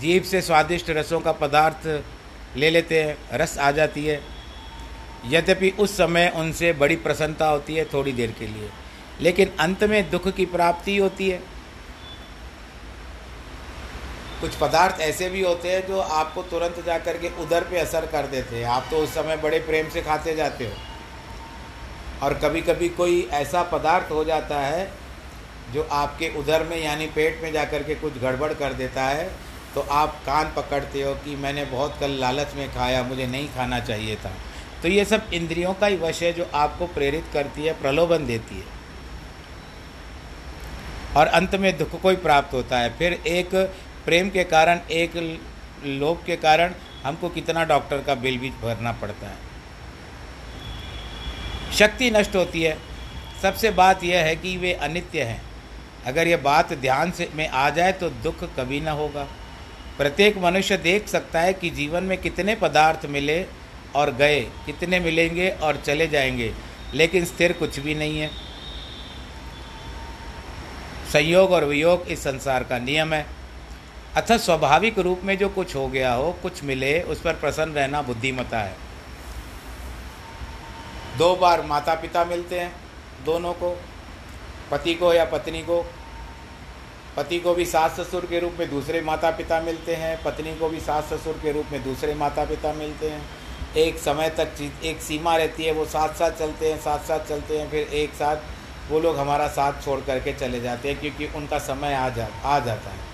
जीभ 0.00 0.22
से 0.22 0.40
स्वादिष्ट 0.42 0.90
रसों 0.90 1.20
का 1.20 1.32
पदार्थ 1.34 1.86
ले 2.56 2.70
लेते 2.70 3.02
हैं, 3.02 3.16
रस 3.32 3.58
आ 3.58 3.70
जाती 3.70 4.04
है। 4.04 4.20
यद्यपि 5.26 5.70
उस 5.78 5.96
समय 5.96 6.32
उनसे 6.36 6.72
बड़ी 6.74 6.96
प्रसन्नता 6.98 7.48
होती 7.48 7.74
है 7.74 7.84
थोड़ी 7.84 8.12
देर 8.12 8.34
के 8.38 8.46
लिए, 8.46 8.70
लेकिन 9.20 9.50
अंत 9.60 9.84
में 9.84 10.10
दुख 10.10 10.28
की 10.28 10.46
प्राप्ति 10.46 10.96
होती 10.96 11.28
है। 11.28 11.40
कुछ 14.40 14.54
पदार्थ 14.54 15.00
ऐसे 15.00 15.28
भी 15.30 15.42
होते 15.42 15.72
हैं 15.72 15.86
जो 15.86 16.00
आपको 16.00 16.42
तुरंत 16.42 16.82
जा 16.86 16.98
कर 16.98 17.18
के 17.18 17.28
उधर 17.42 17.64
पे 17.64 17.78
असर 17.78 18.06
कर 18.06 18.26
देते 18.26 18.56
हैं। 18.56 18.64
आप 18.64 18.86
तो 18.90 18.96
उस 18.96 19.14
समय 19.14 19.36
बड़े 19.36 19.58
प्रेम 19.58 19.88
से 19.88 20.02
खाते 20.02 20.34
जाते 20.36 20.64
हो। 20.64 20.72
और 22.22 22.34
कभी 22.34 22.60
कभी 22.62 22.88
कोई 22.90 23.20
ऐसा 23.32 23.62
पदार्थ 23.62 24.10
हो 24.10 24.24
जाता 24.24 24.60
है, 24.60 24.90
जो 25.72 25.82
आपके 25.92 26.28
उधर 26.38 26.62
में 26.62 26.76
यानी 26.76 27.06
पेट 27.06 27.42
में 27.42 27.52
जा 27.52 27.64
कर 27.64 27.82
के 27.82 27.94
कुछ 27.94 28.18
गड़बड़ 28.18 28.52
कर 28.54 28.72
देता 28.74 29.04
है 29.04 29.30
तो 29.74 29.80
आप 29.92 30.20
कान 30.26 30.52
पकड़ते 30.56 31.02
हो 31.02 31.14
कि 31.14 31.34
मैंने 31.36 31.64
बहुत 31.64 31.96
कल 32.00 32.10
लालच 32.10 32.54
में 32.54 32.68
खाया, 32.74 33.02
मुझे 33.02 33.26
नहीं 33.26 33.48
खाना 33.48 33.80
चाहिए 33.80 34.16
था। 34.16 34.30
तो 34.82 34.88
ये 34.88 35.04
सब 35.04 35.32
इंद्रियों 35.34 35.72
का 35.74 35.86
ही 35.86 35.96
वश 35.96 36.22
है, 36.22 36.32
जो 36.32 36.46
आपको 36.54 36.86
प्रेरित 36.86 37.24
करती 37.32 37.62
है, 37.62 37.72
प्रलोभन 37.80 38.26
देती 38.26 38.56
है। 38.56 38.64
और 41.16 41.26
अंत 41.28 41.54
में 41.54 41.76
दुख 41.78 42.00
को 42.00 42.10
ही 42.10 42.16
प्राप्त 42.18 42.54
होता 42.54 42.78
है। 42.78 42.96
फिर 42.98 43.12
एक 43.12 43.54
प्रेम 44.04 44.30
के 44.30 44.44
कारण, 44.44 44.80
एक 44.90 45.16
लोभ 45.84 46.22
के 46.26 46.36
कारण 46.36 46.74
हमको 47.04 47.28
कितना 47.28 47.64
डॉक्टर 47.64 48.02
का 48.02 48.14
बिल 48.16 48.38
भी 48.38 48.50
भरना 48.62 48.92
पड़ता 48.92 49.26
है। 49.26 49.36
शक्ति 51.78 52.10
नष्ट 52.10 52.36
होती 52.36 52.62
है। 52.62 52.78
सबसे 53.42 53.70
बात 53.70 54.04
यह 54.04 54.18
है 54.18 54.36
कि 54.36 54.56
वे 54.56 54.72
अनित्य 54.72 55.22
हैं। 55.22 55.42
अगर 56.06 56.28
यह 56.28 56.36
बात 56.36 56.72
ध्यान 56.72 57.10
से 57.10 57.28
में 57.34 57.48
आ 57.48 57.70
जाए 57.70 57.92
तो 57.92 58.10
दुख 58.10 58.44
कभी 58.56 58.80
ना 58.80 58.90
होगा। 58.90 59.26
प्रत्येक 59.98 60.38
मनुष्य 60.38 60.76
देख 60.76 61.08
सकता 61.08 61.40
है 61.40 61.52
कि 61.52 61.70
जीवन 61.70 62.04
में 62.04 62.18
कितने 62.18 62.54
पदार्थ 62.54 63.06
मिले 63.06 63.46
और 63.94 64.14
गए, 64.14 64.40
कितने 64.40 65.00
मिलेंगे 65.00 65.50
और 65.50 65.76
चले 65.76 66.06
जाएँगे, 66.06 66.52
लेकिन 66.94 67.24
स्थिर 67.24 67.52
कुछ 67.52 67.78
भी 67.78 67.94
नहीं 67.94 68.20
है। 68.20 68.30
संयोग 71.12 71.52
और 71.52 71.64
वियोग 71.64 72.08
इस 72.08 72.20
संसार 72.20 72.64
का 72.64 72.78
नियम 72.78 73.14
है। 73.14 73.26
अतः 74.16 74.38
स्वाभाविक 74.38 74.98
रूप 74.98 75.20
में 75.24 75.38
जो 75.38 75.48
कुछ 75.48 75.76
हो 75.76 75.88
गया 75.88 76.12
हो, 76.12 76.32
कुछ 76.42 76.64
मिले, 76.64 77.00
उस 77.00 77.20
पर 77.20 77.32
प्रसन्न 77.32 77.72
रहना 77.72 78.02
बुद्धिमता 78.02 78.58
है। 78.58 78.85
दो 81.18 81.34
बार 81.36 81.62
माता 81.62 81.94
पिता 81.94 82.24
मिलते 82.24 82.58
हैं 82.60 82.72
दोनों 83.24 83.52
को, 83.52 83.70
पति 84.70 84.94
को 84.94 85.12
या 85.12 85.24
पत्नी 85.24 85.62
को। 85.62 85.84
पति 87.16 87.38
को 87.40 87.54
भी 87.54 87.64
सास 87.64 88.00
ससुर 88.00 88.26
के 88.26 88.40
रूप 88.40 88.56
में 88.58 88.68
दूसरे 88.70 89.00
माता 89.00 89.30
पिता 89.30 89.60
मिलते 89.60 89.94
हैं, 89.94 90.22
पत्नी 90.24 90.54
को 90.56 90.68
भी 90.68 90.80
सास 90.80 91.04
ससुर 91.04 91.38
के 91.42 91.52
रूप 91.52 91.72
में 91.72 91.82
दूसरे 91.84 92.14
माता 92.14 92.44
पिता 92.44 92.72
मिलते 92.72 93.10
हैं। 93.10 93.22
एक 93.76 93.98
समय 93.98 94.28
तक 94.30 94.60
एक 94.84 95.00
सीमा 95.00 95.36
रहती 95.36 95.64
है, 95.64 95.72
वो 95.72 95.84
साथ 95.84 96.14
साथ 96.14 96.30
चलते 96.30 96.72
हैं 96.72 96.80
साथ 96.80 96.98
साथ 96.98 97.26
चलते 97.28 97.58
हैं, 97.58 97.70
फिर 97.70 97.88
एक 97.94 98.14
साथ 98.14 98.90
वो 98.90 99.00
लोग 99.00 99.16
हमारा 99.18 99.48
साथ 99.48 99.82
छोड़ 99.84 100.00
करके 100.00 100.32
चले 100.32 100.60
जाते 100.60 100.88
हैं, 100.88 101.00
क्योंकि 101.00 101.26
उनका 101.36 101.58
समय 101.58 101.94
आ 101.94 102.08
जा, 102.08 102.28
आ 102.44 102.58
जाता 102.58 102.90
है। 102.90 103.05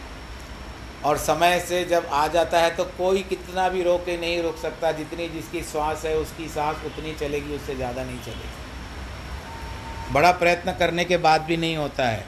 और 1.05 1.17
समय 1.19 1.59
से 1.61 1.85
जब 1.85 2.07
आ 2.07 2.27
जाता 2.29 2.59
है 2.61 2.75
तो 2.77 2.85
कोई 2.99 3.23
कितना 3.25 3.69
भी 3.69 3.83
रोके 3.83 4.17
नहीं 4.17 4.43
रोक 4.43 4.57
सकता। 4.59 4.93
जितनी 4.93 5.29
जिसकी 5.29 5.62
श्वास 5.62 6.05
है, 6.05 6.17
उसकी 6.17 6.49
सांस 6.49 6.85
उतनी 6.87 7.15
चलेगी, 7.17 7.55
उससे 7.55 7.75
ज़्यादा 7.77 8.05
नहीं 8.05 8.19
चलेगी। 8.21 10.12
बड़ा 10.12 10.31
प्रयत्न 10.35 10.73
करने 10.73 11.05
के 11.05 11.17
बाद 11.19 11.43
भी 11.43 11.57
नहीं 11.57 11.77
होता 11.77 12.09
है। 12.09 12.25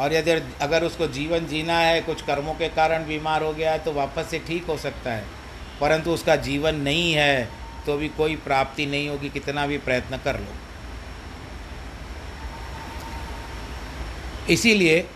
और 0.00 0.12
यदि 0.12 0.30
अगर 0.62 0.84
उसको 0.84 1.06
जीवन 1.08 1.46
जीना 1.46 1.78
है, 1.78 2.00
कुछ 2.02 2.22
कर्मों 2.22 2.54
के 2.54 2.68
कारण 2.70 3.06
बीमार 3.06 3.42
हो 3.42 3.52
गया 3.52 3.72
है 3.72 3.78
तो 3.78 3.92
वापस 3.92 4.30
से 4.30 4.38
ठीक 4.46 4.66
हो 4.66 4.76
सकता 4.78 5.12
है। 5.12 5.24
परंतु 5.80 6.10
उसका 6.10 6.36
जीवन 6.44 6.74
नहीं 6.82 7.12
है 7.14 7.48
तो 7.86 7.96
भी 7.96 8.08
कोई 8.10 8.36
प्राप्ति 8.38 8.86
नहीं 8.86 9.08
होगी, 9.08 9.28
कितना 9.30 9.66
भी 9.66 9.78
प्रयत्न 9.80 10.16
कर 10.24 10.38
लो। 10.40 10.54
इसीलिए 14.52 15.06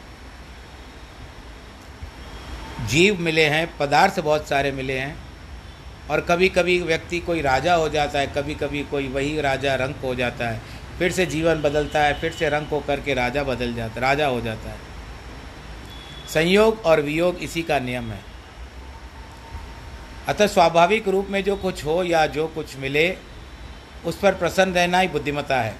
जीव 2.88 3.20
मिले 3.20 3.44
हैं, 3.44 3.78
पदार्थ 3.78 4.20
बहुत 4.20 4.48
सारे 4.48 4.72
मिले 4.72 4.98
हैं, 4.98 5.16
और 6.10 6.20
कभी 6.20 6.48
कभी 6.48 6.78
व्यक्ति 6.80 7.20
कोई 7.20 7.40
राजा 7.40 7.74
हो 7.74 7.88
जाता 7.88 8.18
है 8.18 8.26
कभी 8.26 8.54
कभी 8.54 8.82
कोई 8.82 9.08
वही 9.08 9.40
राजा 9.40 9.74
रंग 9.74 9.94
हो 9.94 10.14
जाता 10.14 10.48
है, 10.48 10.60
फिर 10.98 11.12
से 11.12 11.26
जीवन 11.26 11.62
बदलता 11.62 12.02
है, 12.02 12.20
फिर 12.20 12.32
से 12.32 12.48
रंग 12.48 12.66
होकर 12.66 12.96
करके 12.96 13.14
राजा 13.14 13.42
बदल 13.42 13.74
जाता, 13.74 14.00
राजा 14.00 14.26
हो 14.26 14.40
जाता 14.40 14.70
है। 14.70 14.78
संयोग 16.28 16.80
और 16.80 17.00
वियोग 17.00 17.36
इसी 17.36 17.62
का 17.62 17.78
नियम 17.78 18.10
है। 18.10 18.20
अतः 20.28 20.46
स्वाभाविक 20.46 21.08
रूप 21.08 21.26
में 21.30 21.44
जो 21.44 21.56
कुछ 21.56 21.84
हो 21.84 22.02
या 22.04 22.26
जो 22.26 22.46
कुछ 22.46 22.76
मिले, 22.76 23.16
उस 24.04 24.18
पर 24.18 24.34
प्रसन्न 24.34 24.74
रहना 24.74 24.98
ही 24.98 25.08
बुद्धिमता 25.08 25.60
है। 25.60 25.76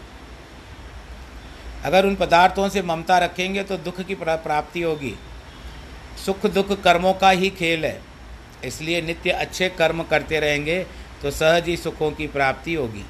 अगर 1.84 2.06
उन 2.06 2.14
पदार्थों 2.14 2.68
से 2.68 2.82
ममता 2.82 3.18
रखेंगे 3.18 3.62
तो 3.62 3.76
दुख 3.76 4.00
की 4.00 4.14
प्राप्ति 4.14 4.82
होगी। 4.82 5.14
सुख 6.16 6.46
दुख 6.46 6.80
कर्मों 6.82 7.12
का 7.14 7.30
ही 7.30 7.50
खेल 7.50 7.84
है। 7.84 8.00
इसलिए 8.64 9.00
नित्य 9.02 9.30
अच्छे 9.30 9.68
कर्म 9.68 10.02
करते 10.02 10.40
रहेंगे 10.40 10.82
तो 11.22 11.30
सहज 11.30 11.68
ही 11.68 11.76
सुखों 11.76 12.10
की 12.10 12.26
प्राप्ति 12.26 12.74
होगी। 12.74 13.04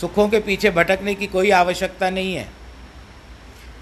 सुखों 0.00 0.28
के 0.28 0.38
पीछे 0.40 0.70
भटकने 0.70 1.14
की 1.14 1.26
कोई 1.26 1.50
आवश्यकता 1.50 2.10
नहीं 2.10 2.34
है। 2.34 2.48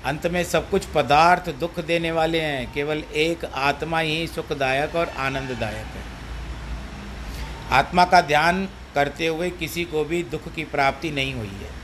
अंत 0.04 0.26
में 0.26 0.42
सब 0.44 0.68
कुछ 0.70 0.84
पदार्थ 0.86 1.48
दुख 1.50 1.78
देने 1.80 2.10
वाले 2.10 2.40
हैं। 2.40 2.72
केवल 2.72 3.02
एक 3.16 3.44
आत्मा 3.44 3.98
ही 3.98 4.26
सुखदायक 4.26 4.94
और 4.96 5.08
आनंददायक 5.18 5.86
है। 5.86 6.04
आत्मा 7.70 8.04
का 8.04 8.20
ध्यान 8.20 8.68
करते 8.94 9.26
हुए 9.26 9.50
किसी 9.50 9.84
को 9.84 10.04
भी 10.04 10.22
दुख 10.22 10.52
की 10.54 10.64
प्राप्ति 10.64 11.10
नहीं 11.10 11.34
हुई 11.34 11.46
है। 11.46 11.74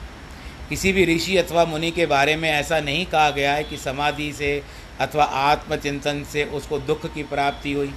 किसी 0.69 0.93
भी 0.93 1.05
ऋषि 1.07 1.37
अथवा 1.37 1.65
मुनि 1.65 1.91
के 1.91 2.07
बारे 2.07 2.37
में 2.37 2.49
ऐसा 2.51 2.81
नहीं 2.81 3.05
कहा 3.07 3.31
गया 3.31 3.53
है 3.55 3.65
कि 3.65 3.77
समाधि 3.77 4.33
से 4.33 4.63
अथवा 5.03 5.25
आत्मचिंतन 5.25 6.25
से 6.25 6.45
उसको 6.45 6.79
दुख 6.79 7.07
की 7.15 7.23
प्राप्ति 7.23 7.73
हुई। 7.73 7.95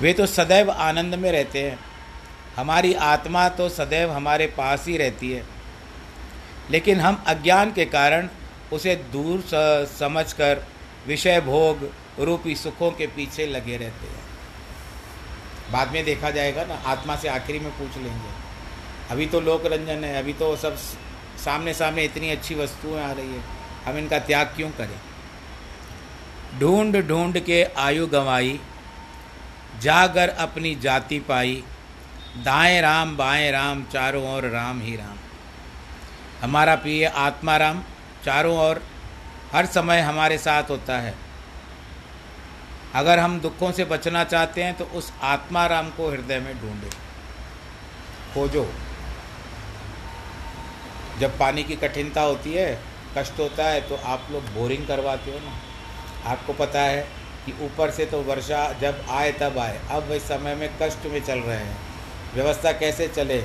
वे 0.00 0.12
तो 0.12 0.26
सदैव 0.26 0.70
आनंद 0.70 1.14
में 1.14 1.32
रहते 1.32 1.62
हैं। 1.62 1.78
हमारी 2.56 2.94
आत्मा 2.94 3.48
तो 3.48 3.68
सदैव 3.68 4.10
हमारे 4.10 4.46
पास 4.46 4.86
ही 4.86 4.96
रहती 4.96 5.32
है। 5.32 5.44
लेकिन 6.70 7.00
हम 7.00 7.22
अज्ञान 7.26 7.72
के 7.72 7.84
कारण 7.84 8.28
उसे 8.72 8.96
दूर 8.96 9.42
समझकर 9.86 10.66
विषय 11.06 11.40
भोग, 11.40 11.90
रूपी 12.20 12.54
सुखों 12.54 12.90
के 12.90 13.06
पीछे 13.06 13.46
लगे 13.46 13.76
रहते 13.76 14.06
हैं। 14.06 14.22
बाद 15.72 15.92
में 15.92 16.04
देखा 16.04 16.30
जाएगा 16.30 16.64
ना, 16.64 16.74
आत्मा 16.74 17.16
से 17.16 17.28
आखिरी 17.28 17.58
में 17.58 17.70
पूछ 17.70 17.96
लेंगे। 17.96 18.32
अभी 19.10 19.26
तो 19.26 19.40
लोक 19.40 19.66
रंजन 19.66 20.04
है, 20.04 20.18
अभी 20.18 20.32
तो 20.32 20.56
सब 20.56 20.76
सामने 21.44 21.74
सामने 21.74 22.04
इतनी 22.04 22.30
अच्छी 22.30 22.54
वस्तुएँ 22.54 23.02
आ 23.02 23.12
रही 23.12 23.28
है। 23.28 23.53
हम 23.86 23.98
इनका 23.98 24.18
त्याग 24.18 24.46
क्यों 24.46 24.70
करें? 24.70 25.00
ढूंढ 26.60 26.96
ढूंढ 27.08 27.38
के 27.38 27.64
आयु 27.64 28.06
गंवाई, 28.06 28.60
जागर 29.80 30.28
अपनी 30.28 30.74
जाति 30.74 31.18
पाई, 31.18 31.64
दाएँ 32.36 32.80
राम, 32.80 33.16
बाएँ 33.16 33.50
राम, 33.50 33.84
चारों 33.84 34.34
ओर 34.34 34.44
राम 34.44 34.80
ही 34.80 34.96
राम। 34.96 35.16
हमारा 36.42 36.74
प्रिय 36.74 37.06
आत्मा 37.06 37.56
राम, 37.56 37.82
चारों 38.24 38.58
ओर 38.58 38.82
हर 39.52 39.66
समय 39.66 40.00
हमारे 40.00 40.38
साथ 40.38 40.62
होता 40.70 40.98
है। 40.98 41.14
अगर 42.94 43.18
हम 43.18 43.40
दुखों 43.40 43.72
से 43.72 43.84
बचना 43.84 44.24
चाहते 44.24 44.62
हैं 44.62 44.74
तो 44.74 44.84
उस 44.84 45.12
आत्मा 45.22 45.66
राम 45.66 45.90
को 45.90 46.10
हृदय 46.10 46.38
में 46.38 46.60
ढूंढे। 46.60 46.90
खोजो। 48.34 48.72
जब 51.18 51.38
पानी 51.38 51.64
की 51.64 51.76
कठिनता 51.76 52.20
होती 52.20 52.52
है 52.52 52.93
कष्ट 53.16 53.40
होता 53.40 53.64
है 53.64 53.80
तो 53.80 53.96
आप 54.06 54.26
लोग 54.32 54.52
बोरिंग 54.54 54.86
करवाते 54.86 55.30
हो 55.30 55.38
ना। 55.38 55.52
आपको 56.30 56.52
पता 56.54 56.80
है 56.80 57.00
कि 57.46 57.52
ऊपर 57.64 57.90
से 57.90 58.04
तो 58.06 58.20
वर्षा 58.24 58.60
जब 58.80 59.04
आए 59.10 59.32
तब 59.32 59.58
आए। 59.58 59.80
अब 59.90 60.12
इस 60.12 60.22
समय 60.22 60.54
में 60.54 60.68
कष्ट 60.82 61.06
में 61.06 61.20
चल 61.22 61.38
रहे 61.40 61.56
हैं। 61.56 61.76
व्यवस्था 62.34 62.72
कैसे 62.74 63.08
चले? 63.08 63.40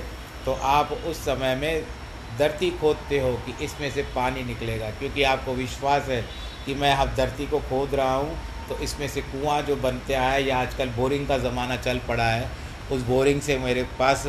तो 0.45 0.53
आप 0.53 0.91
उस 1.07 1.17
समय 1.25 1.55
में 1.55 1.83
धरती 2.39 2.69
खोदते 2.71 3.19
हो 3.19 3.31
कि 3.45 3.63
इसमें 3.65 3.89
से 3.91 4.03
पानी 4.15 4.43
निकलेगा, 4.43 4.89
क्योंकि 4.89 5.23
आपको 5.25 5.53
विश्वास 5.53 6.07
है 6.09 6.21
कि 6.65 6.73
मैं 6.75 6.93
अब 6.95 7.13
धरती 7.15 7.45
को 7.47 7.59
खोद 7.59 7.95
रहा 7.95 8.13
हूँ 8.13 8.37
तो 8.69 8.77
इसमें 8.77 9.07
से 9.07 9.21
कुआँ 9.23 9.61
जो 9.61 9.75
बनते 9.77 10.13
आया 10.13 10.37
या 10.37 10.57
आजकल 10.57 10.89
बोरिंग 10.97 11.27
का 11.27 11.37
ज़माना 11.39 11.75
चल 11.77 11.99
पड़ा 12.07 12.23
है, 12.23 12.49
उस 12.91 13.01
बोरिंग 13.03 13.41
से 13.41 13.57
मेरे 13.57 13.83
पास 13.99 14.27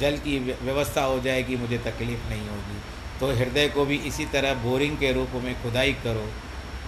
जल 0.00 0.16
की 0.18 0.38
व्यवस्था 0.38 1.02
हो 1.02 1.18
जाएगी, 1.20 1.56
मुझे 1.56 1.78
तकलीफ़ 1.80 2.28
नहीं 2.28 2.48
होगी। 2.48 2.80
तो 3.20 3.32
हृदय 3.32 3.68
को 3.68 3.84
भी 3.84 3.96
इसी 4.06 4.24
तरह 4.24 4.54
बोरिंग 4.54 4.96
के 4.98 5.12
रूप 5.12 5.30
में 5.34 5.54
खुदाई 5.62 5.92
करो। 6.04 6.28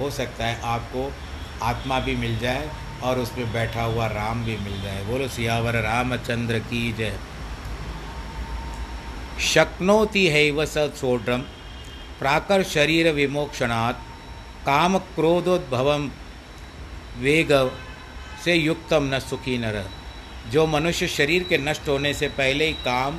हो 0.00 0.10
सकता 0.10 0.46
है 0.46 0.60
आपको 0.64 1.12
आत्मा 1.62 1.98
भी 2.00 2.14
मिल 2.16 2.38
जाए 2.38 2.68
और 3.02 3.18
उसमें 3.18 3.52
बैठा 3.52 3.82
हुआ 3.82 4.06
राम 4.06 4.44
भी 4.44 4.56
मिल 4.56 4.80
जाए। 4.82 5.04
बोलो, 5.04 5.28
सियावर 5.28 5.74
रामचंद्र 5.74 6.58
की 6.58 6.92
जय। 6.92 7.18
शक्नोति 9.44 10.26
है 10.28 10.50
व 10.50 10.64
सोड्रम 10.66 11.40
प्राकर 12.18 12.62
शरीर 12.64 13.12
विमोक्षणात्, 13.12 13.96
काम 14.66 14.98
क्रोधोद्भव 14.98 15.92
वेग 17.18 17.52
से 18.44 18.54
युक्तम 18.54 19.10
न 19.14 19.18
सुखी 19.20 19.58
नर। 19.58 19.84
जो 20.50 20.66
मनुष्य 20.66 21.06
शरीर 21.08 21.42
के 21.42 21.58
नष्ट 21.58 21.88
होने 21.88 22.12
से 22.14 22.28
पहले 22.28 22.66
ही 22.66 22.72
काम 22.84 23.18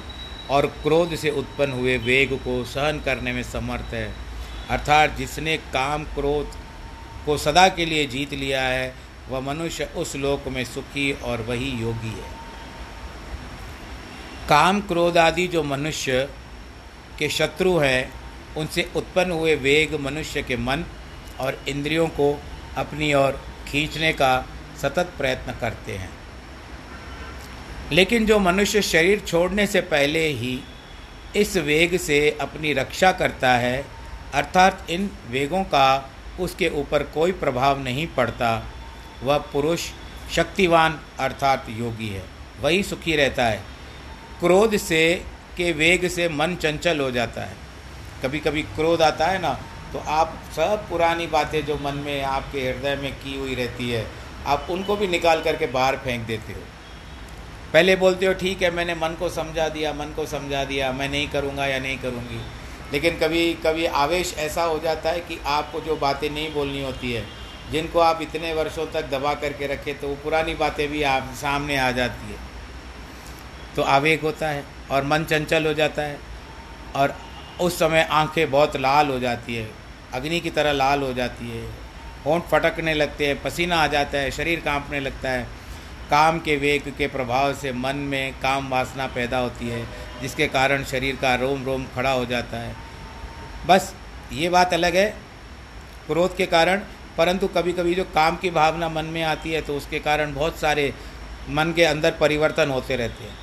और 0.49 0.65
क्रोध 0.65 1.15
से 1.15 1.29
उत्पन्न 1.29 1.71
हुए 1.71 1.97
वेग 1.97 2.33
को 2.33 2.63
सहन 2.63 2.99
करने 2.99 3.33
में 3.33 3.43
समर्थ 3.43 3.93
है। 3.93 4.13
अर्थात 4.69 5.17
जिसने 5.17 5.57
काम 5.57 6.03
क्रोध 6.03 6.51
को 7.25 7.37
सदा 7.37 7.67
के 7.69 7.85
लिए 7.85 8.05
जीत 8.05 8.33
लिया 8.33 8.61
है, 8.61 8.95
वह 9.29 9.39
मनुष्य 9.39 9.85
उस 9.85 10.15
लोक 10.15 10.47
में 10.47 10.65
सुखी 10.65 11.11
और 11.11 11.41
वही 11.41 11.69
योगी 11.69 12.07
है। 12.07 12.39
काम 14.49 14.81
क्रोध 14.81 15.17
आदि 15.17 15.47
जो 15.47 15.63
मनुष्य 15.63 16.29
के 17.19 17.29
शत्रु 17.29 17.77
हैं, 17.77 18.13
उनसे 18.57 18.91
उत्पन्न 18.95 19.31
हुए 19.31 19.55
वेग 19.55 19.99
मनुष्य 19.99 20.43
के 20.43 20.57
मन 20.57 20.85
और 21.39 21.63
इंद्रियों 21.67 22.07
को 22.07 22.41
अपनी 22.77 23.13
ओर 23.13 23.41
खींचने 23.67 24.13
का 24.13 24.45
सतत 24.81 25.13
प्रयत्न 25.17 25.53
करते 25.61 25.97
हैं। 25.97 26.18
लेकिन 27.91 28.25
जो 28.25 28.37
मनुष्य 28.39 28.81
शरीर 28.81 29.19
छोड़ने 29.19 29.65
से 29.67 29.81
पहले 29.83 30.27
ही 30.29 30.59
इस 31.35 31.55
वेग 31.57 31.97
से 31.97 32.37
अपनी 32.41 32.73
रक्षा 32.73 33.11
करता 33.11 33.51
है, 33.53 33.85
अर्थात 34.33 34.89
इन 34.89 35.09
वेगों 35.29 35.63
का 35.63 36.11
उसके 36.39 36.69
ऊपर 36.71 37.03
कोई 37.13 37.31
प्रभाव 37.31 37.79
नहीं 37.83 38.05
पड़ता, 38.07 38.51
वह 39.23 39.37
पुरुष 39.53 39.89
शक्तिवान 40.31 40.99
अर्थात 41.19 41.65
योगी 41.69 42.07
है। 42.07 42.23
वही 42.61 42.83
सुखी 42.83 43.15
रहता 43.15 43.45
है। 43.45 43.63
क्रोध 44.39 44.75
से 44.77 45.01
के 45.57 45.71
वेग 45.71 46.07
से 46.07 46.29
मन 46.29 46.55
चंचल 46.55 46.99
हो 46.99 47.09
जाता 47.11 47.41
है। 47.41 47.55
कभी 48.23 48.39
कभी 48.39 48.61
क्रोध 48.61 49.01
आता 49.01 49.25
है 49.25 49.41
ना 49.41 49.53
तो 49.93 49.99
आप 50.09 50.33
सब 50.55 50.87
पुरानी 50.89 51.27
बातें 51.27 51.65
जो 51.65 51.75
मन 51.75 51.95
में 51.97 52.21
आपके 52.23 52.61
हृदय 52.61 52.95
में 52.95 53.13
की 53.13 53.37
हुई 53.37 53.55
रहती 53.55 53.89
है, 53.89 54.05
आप 54.45 54.67
उनको 54.69 54.95
भी 54.95 55.07
निकाल 55.07 55.41
करके 55.43 55.67
बाहर 55.67 55.95
फेंक 55.97 56.25
देते 56.27 56.53
हो। 56.53 56.61
पहले 57.73 57.95
बोलते 57.95 58.25
हो, 58.25 58.33
ठीक 58.33 58.61
है, 58.61 58.69
मैंने 58.71 58.93
मन 58.95 59.15
को 59.19 59.29
समझा 59.29 59.67
दिया, 59.69 59.91
मन 59.93 60.13
को 60.15 60.25
समझा 60.25 60.63
दिया, 60.65 60.91
मैं 60.91 61.09
नहीं 61.09 61.27
करूँगा 61.29 61.65
या 61.65 61.79
नहीं 61.79 61.97
करूँगी। 61.97 62.39
लेकिन 62.91 63.17
कभी 63.19 63.53
कभी 63.65 63.85
आवेश 63.85 64.33
ऐसा 64.37 64.63
हो 64.63 64.79
जाता 64.79 65.09
है 65.09 65.19
कि 65.19 65.37
आपको 65.47 65.81
जो 65.81 65.95
बातें 65.97 66.29
नहीं 66.29 66.53
बोलनी 66.53 66.81
होती 66.83 67.11
है, 67.13 67.23
जिनको 67.71 67.99
आप 67.99 68.21
इतने 68.21 68.53
वर्षों 68.53 68.85
तक 68.85 69.09
दबा 69.11 69.33
करके 69.35 69.67
रखे 69.67 69.93
तो 69.93 70.07
वो 70.07 70.15
पुरानी 70.15 70.55
बातें 70.55 70.87
भी 70.89 71.03
आप, 71.03 71.33
सामने 71.35 71.77
आ 71.77 71.91
जाती 71.91 72.31
है। 72.31 72.37
तो 73.75 73.81
आवेग 73.89 74.21
होता 74.21 74.47
है 74.47 74.63
और 74.91 75.03
मन 75.03 75.23
चंचल 75.23 75.67
हो 75.67 75.73
जाता 75.73 76.01
है 76.01 76.17
और 76.95 77.15
उस 77.61 77.77
समय 77.79 78.07
आँखें 78.11 78.49
बहुत 78.51 78.77
लाल 78.77 79.07
हो 79.07 79.19
जाती 79.19 79.55
है, 79.55 79.69
अग्नि 80.13 80.39
की 80.39 80.49
तरह 80.49 80.71
लाल 80.71 81.01
हो 81.01 81.13
जाती 81.13 81.49
है, 81.49 81.63
होंठ 82.25 82.43
फटकने 82.43 82.93
लगते 82.93 83.27
हैं, 83.27 83.41
पसीना 83.43 83.77
आ 83.77 83.87
जाता 83.87 84.17
है, 84.17 84.31
शरीर 84.31 84.59
कांपने 84.59 84.99
लगता 84.99 85.29
है। 85.29 85.47
काम 86.09 86.39
के 86.39 86.55
वेग 86.57 86.93
के 86.97 87.07
प्रभाव 87.07 87.53
से 87.53 87.71
मन 87.71 87.95
में 88.09 88.33
काम 88.33 88.69
वासना 88.69 89.07
पैदा 89.07 89.37
होती 89.37 89.67
है, 89.67 89.85
जिसके 90.21 90.47
कारण 90.47 90.83
शरीर 90.83 91.15
का 91.15 91.33
रोम 91.35 91.63
रोम 91.65 91.85
खड़ा 91.95 92.11
हो 92.11 92.25
जाता 92.25 92.57
है। 92.57 92.75
बस, 93.67 93.93
ये 94.33 94.49
बात 94.49 94.73
अलग 94.73 94.95
है, 94.95 95.09
क्रोध 96.07 96.35
के 96.35 96.45
कारण, 96.45 96.81
परंतु 97.17 97.47
कभी 97.47 97.73
कभी 97.73 97.93
जो 97.95 98.03
काम 98.05 98.35
की 98.35 98.49
भावना 98.49 98.89
मन 98.89 99.05
में 99.05 99.23
आती 99.23 99.51
है 99.51 99.61
तो 99.61 99.75
उसके 99.77 99.99
कारण 99.99 100.33
बहुत 100.33 100.57
सारे 100.57 100.93
मन 101.49 101.73
के 101.75 101.83
अंदर 101.83 102.11
परिवर्तन 102.11 102.69
होते 102.69 102.95
रहते 102.95 103.23
हैं। 103.23 103.37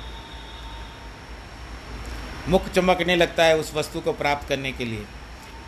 मुख 2.49 2.69
चमकने 2.69 3.15
लगता 3.15 3.43
है 3.43 3.57
उस 3.57 3.73
वस्तु 3.73 3.99
को 3.99 4.11
प्राप्त 4.13 4.47
करने 4.49 4.71
के 4.71 4.85
लिए। 4.85 5.05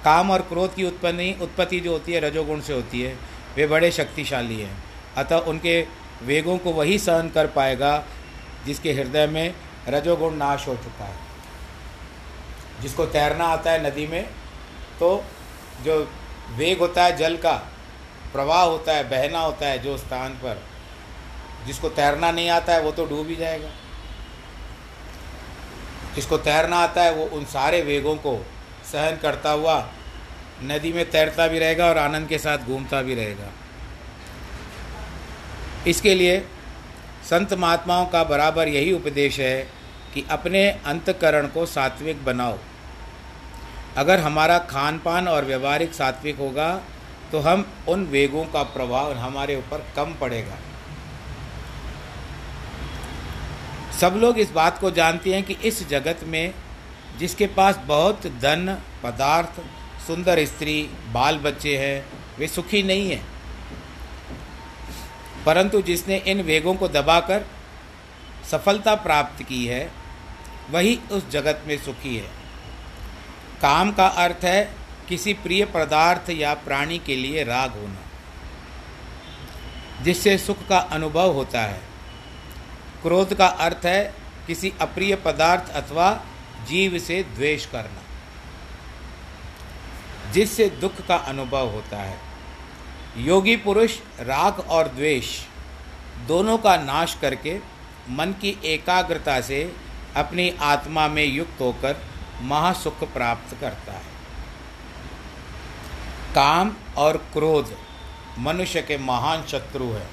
काम 0.03 0.31
और 0.31 0.41
क्रोध 0.41 0.75
की 0.75 0.83
उत्पत्ति 0.83 1.35
उत्पत्ति 1.41 1.79
जो 1.79 1.91
होती 1.91 2.13
है, 2.13 2.19
रजोगुण 2.19 2.61
से 2.61 2.73
होती 2.73 3.01
है। 3.01 3.17
वे 3.55 3.67
बड़े 3.67 3.91
शक्तिशाली 3.91 4.59
हैं। 4.61 4.77
अतः 5.17 5.37
उनके 5.45 5.81
वेगों 6.21 6.57
को 6.57 6.71
वही 6.71 6.97
सहन 6.99 7.29
कर 7.29 7.47
पाएगा 7.47 8.03
जिसके 8.65 8.93
हृदय 8.93 9.27
में 9.27 9.53
रजोगुण 9.89 10.35
नाश 10.35 10.67
हो 10.67 10.75
चुका 10.75 11.05
है। 11.05 11.27
जिसको 12.81 13.05
तैरना 13.05 13.45
आता 13.45 13.71
है 13.71 13.85
नदी 13.87 14.07
में 14.07 14.23
तो 14.99 15.23
जो 15.83 15.99
वेग 16.49 16.79
होता 16.79 17.03
है 17.03 17.15
जल 17.17 17.37
का, 17.37 17.53
प्रवाह 18.33 18.63
होता 18.63 18.93
है, 18.93 19.03
बहना 19.09 19.39
होता 19.39 19.67
है 19.67 19.79
जो 19.79 19.97
स्थान 19.97 20.33
पर, 20.33 20.61
जिसको 21.65 21.89
तैरना 21.89 22.31
नहीं 22.31 22.49
आता 22.49 22.73
है 22.73 22.81
वो 22.81 22.91
तो 22.91 23.05
डूब 23.05 23.27
ही 23.27 23.35
जाएगा। 23.35 23.69
जिसको 26.15 26.37
तैरना 26.37 26.77
आता 26.77 27.01
है 27.01 27.13
वो 27.13 27.25
उन 27.37 27.45
सारे 27.45 27.81
वेगों 27.81 28.15
को 28.15 28.35
सहन 28.91 29.17
करता 29.17 29.51
हुआ 29.51 29.77
नदी 30.63 30.93
में 30.93 31.09
तैरता 31.11 31.47
भी 31.47 31.59
रहेगा 31.59 31.87
और 31.89 31.97
आनंद 31.97 32.27
के 32.27 32.37
साथ 32.37 32.57
घूमता 32.57 33.01
भी 33.01 33.15
रहेगा। 33.15 33.51
इसके 35.87 36.13
लिए 36.15 36.39
संत 37.29 37.53
महात्माओं 37.53 38.05
का 38.05 38.23
बराबर 38.23 38.67
यही 38.67 38.91
उपदेश 38.93 39.39
है 39.39 39.61
कि 40.13 40.23
अपने 40.29 40.69
अंतकरण 40.85 41.47
को 41.47 41.65
सात्विक 41.65 42.23
बनाओ। 42.25 42.57
अगर 43.97 44.19
हमारा 44.19 44.57
खान 44.69 44.97
पान 44.99 45.27
और 45.27 45.45
व्यवहारिक 45.45 45.93
सात्विक 45.93 46.37
होगा 46.37 46.71
तो 47.31 47.39
हम 47.39 47.65
उन 47.89 48.05
वेगों 48.05 48.43
का 48.45 48.63
प्रभाव 48.63 49.13
हमारे 49.13 49.55
ऊपर 49.55 49.85
कम 49.95 50.13
पड़ेगा। 50.21 50.57
सब 53.99 54.15
लोग 54.15 54.39
इस 54.39 54.51
बात 54.51 54.79
को 54.79 54.91
जानते 54.91 55.33
हैं 55.33 55.43
कि 55.43 55.57
इस 55.63 55.87
जगत 55.89 56.19
में 56.23 56.53
जिसके 57.19 57.47
पास 57.47 57.79
बहुत 57.85 58.27
धन, 58.41 58.77
पदार्थ, 59.03 59.61
सुंदर 60.07 60.45
स्त्री, 60.45 60.81
बाल 61.13 61.37
बच्चे 61.37 61.77
हैं, 61.77 62.05
वे 62.39 62.47
सुखी 62.47 62.83
नहीं 62.83 63.09
हैं। 63.09 63.23
परंतु 65.45 65.81
जिसने 65.81 66.17
इन 66.27 66.41
वेगों 66.41 66.73
को 66.75 66.87
दबाकर 66.87 67.45
सफलता 68.51 68.95
प्राप्त 68.95 69.43
की 69.43 69.65
है, 69.65 69.91
वही 70.69 70.99
उस 71.11 71.29
जगत 71.29 71.63
में 71.67 71.77
सुखी 71.77 72.15
है। 72.17 72.29
काम 73.61 73.91
का 73.91 74.07
अर्थ 74.07 74.43
है 74.43 74.73
किसी 75.09 75.33
प्रिय 75.33 75.65
पदार्थ 75.65 76.29
या 76.29 76.53
प्राणी 76.53 76.99
के 76.99 77.15
लिए 77.15 77.43
राग 77.43 77.71
होना, 77.71 78.01
जिससे 80.03 80.37
सुख 80.37 80.67
का 80.67 80.77
अनुभव 80.77 81.31
होता 81.31 81.61
है। 81.61 81.81
क्रोध 83.01 83.33
का 83.33 83.47
अर्थ 83.47 83.85
है 83.85 84.13
किसी 84.47 84.73
अप्रिय 84.81 85.15
पदार्थ 85.15 85.71
अथवा 85.73 86.11
जीव 86.67 86.97
से 86.99 87.23
द्वेष 87.25 87.65
करना, 87.65 88.01
जिससे 90.31 90.69
दुख 90.81 91.05
का 91.07 91.15
अनुभव 91.15 91.69
होता 91.69 91.97
है। 91.97 92.28
योगी 93.19 93.55
पुरुष, 93.55 93.97
राग 94.19 94.59
और 94.59 94.87
द्वेष 94.87 95.29
दोनों 96.27 96.57
का 96.57 96.75
नाश 96.77 97.17
करके 97.21 97.57
मन 98.09 98.31
की 98.41 98.57
एकाग्रता 98.65 99.39
से 99.41 99.61
अपनी 100.15 100.49
आत्मा 100.61 101.07
में 101.07 101.23
युक्त 101.25 101.61
होकर 101.61 102.01
महासुख 102.41 103.03
प्राप्त 103.13 103.55
करता 103.61 103.93
है। 103.93 104.17
काम 106.35 106.75
और 106.97 107.17
क्रोध 107.33 107.75
मनुष्य 108.39 108.81
के 108.81 108.97
महान 108.97 109.43
शत्रु 109.47 109.85
है। 109.85 110.07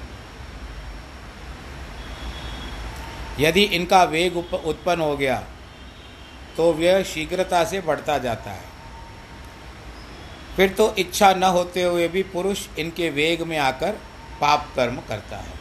यदि 3.39 3.63
इनका 3.71 4.03
वेग 4.05 4.37
उत्पन्न 4.37 5.01
हो 5.01 5.17
गया 5.17 5.43
तो 6.57 6.71
वह 6.73 7.03
शीघ्रता 7.03 7.63
से 7.63 7.81
बढ़ता 7.81 8.17
जाता 8.17 8.51
है। 8.51 8.76
फिर 10.57 10.69
तो 10.69 10.95
इच्छा 10.95 11.33
न 11.33 11.43
होते 11.43 11.83
हुए 11.83 12.07
भी 12.07 12.23
पुरुष 12.23 12.67
इनके 12.79 13.09
वेग 13.09 13.41
में 13.41 13.57
आकर 13.57 13.91
पाप 14.41 14.73
कर्म 14.75 14.95
करता 14.95 15.37
है। 15.37 15.53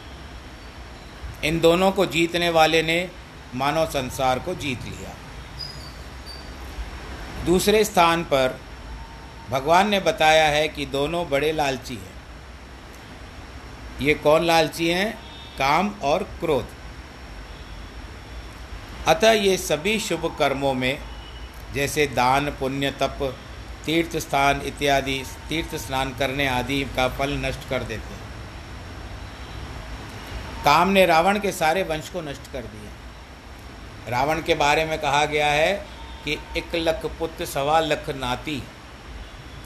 इन 1.45 1.61
दोनों 1.61 1.93
को 1.93 2.07
जीतने 2.07 2.51
वाले 2.51 2.83
ने 2.83 3.11
मानव 3.55 3.87
संसार 3.87 4.39
को 4.39 4.55
जीत 4.55 4.85
लिया। 4.85 5.15
दूसरे 7.47 7.85
स्थान 7.85 8.25
पर 8.25 8.61
भगवान 9.51 9.89
ने 9.89 10.01
बताया 10.01 10.49
है 10.49 10.69
कि 10.69 10.87
दोनों 10.87 11.29
बड़े 11.29 11.53
लालची 11.53 11.95
हैं। 11.95 12.15
ये 14.01 14.15
कौन 14.15 14.45
लालची 14.45 14.89
हैं? 14.89 15.19
काम 15.59 15.95
और 16.03 16.23
क्रोध। 16.23 16.67
अतः 19.07 19.31
ये 19.31 19.57
सभी 19.57 20.01
शुभ 20.01 20.37
कर्मों 20.39 20.75
में, 20.75 20.99
जैसे 21.75 22.07
दान, 22.07 22.51
पुण्य, 22.51 22.91
तप 22.91 23.39
तीर्थ 23.87 24.17
स्थान 24.17 24.61
इत्यादि 24.61 25.25
तीर्थ 25.49 25.75
स्नान 25.75 26.15
करने 26.15 26.49
आदि 26.49 26.85
का 26.97 27.09
फल 27.09 27.33
नष्ट 27.33 27.69
कर 27.71 27.83
देते 27.83 28.15
हैं। 28.15 28.25
काम 30.65 30.89
ने 30.89 31.07
रावण 31.07 31.39
के 31.39 31.53
सारे 31.53 31.83
वंश 31.83 32.09
को 32.09 32.21
नष्ट 32.21 32.53
कर 32.53 32.63
दिया। 32.63 32.91
रावण 34.09 34.43
के 34.43 34.55
बारे 34.55 34.85
में 34.85 34.99
कहा 34.99 35.25
गया 35.25 35.47
है 35.47 35.87
कि 36.25 36.39
एक 36.57 36.75
लख 36.75 37.07
पुत्र, 37.07 37.45
सवा 37.45 37.81
लख 37.81 38.11
नाती। 38.11 38.63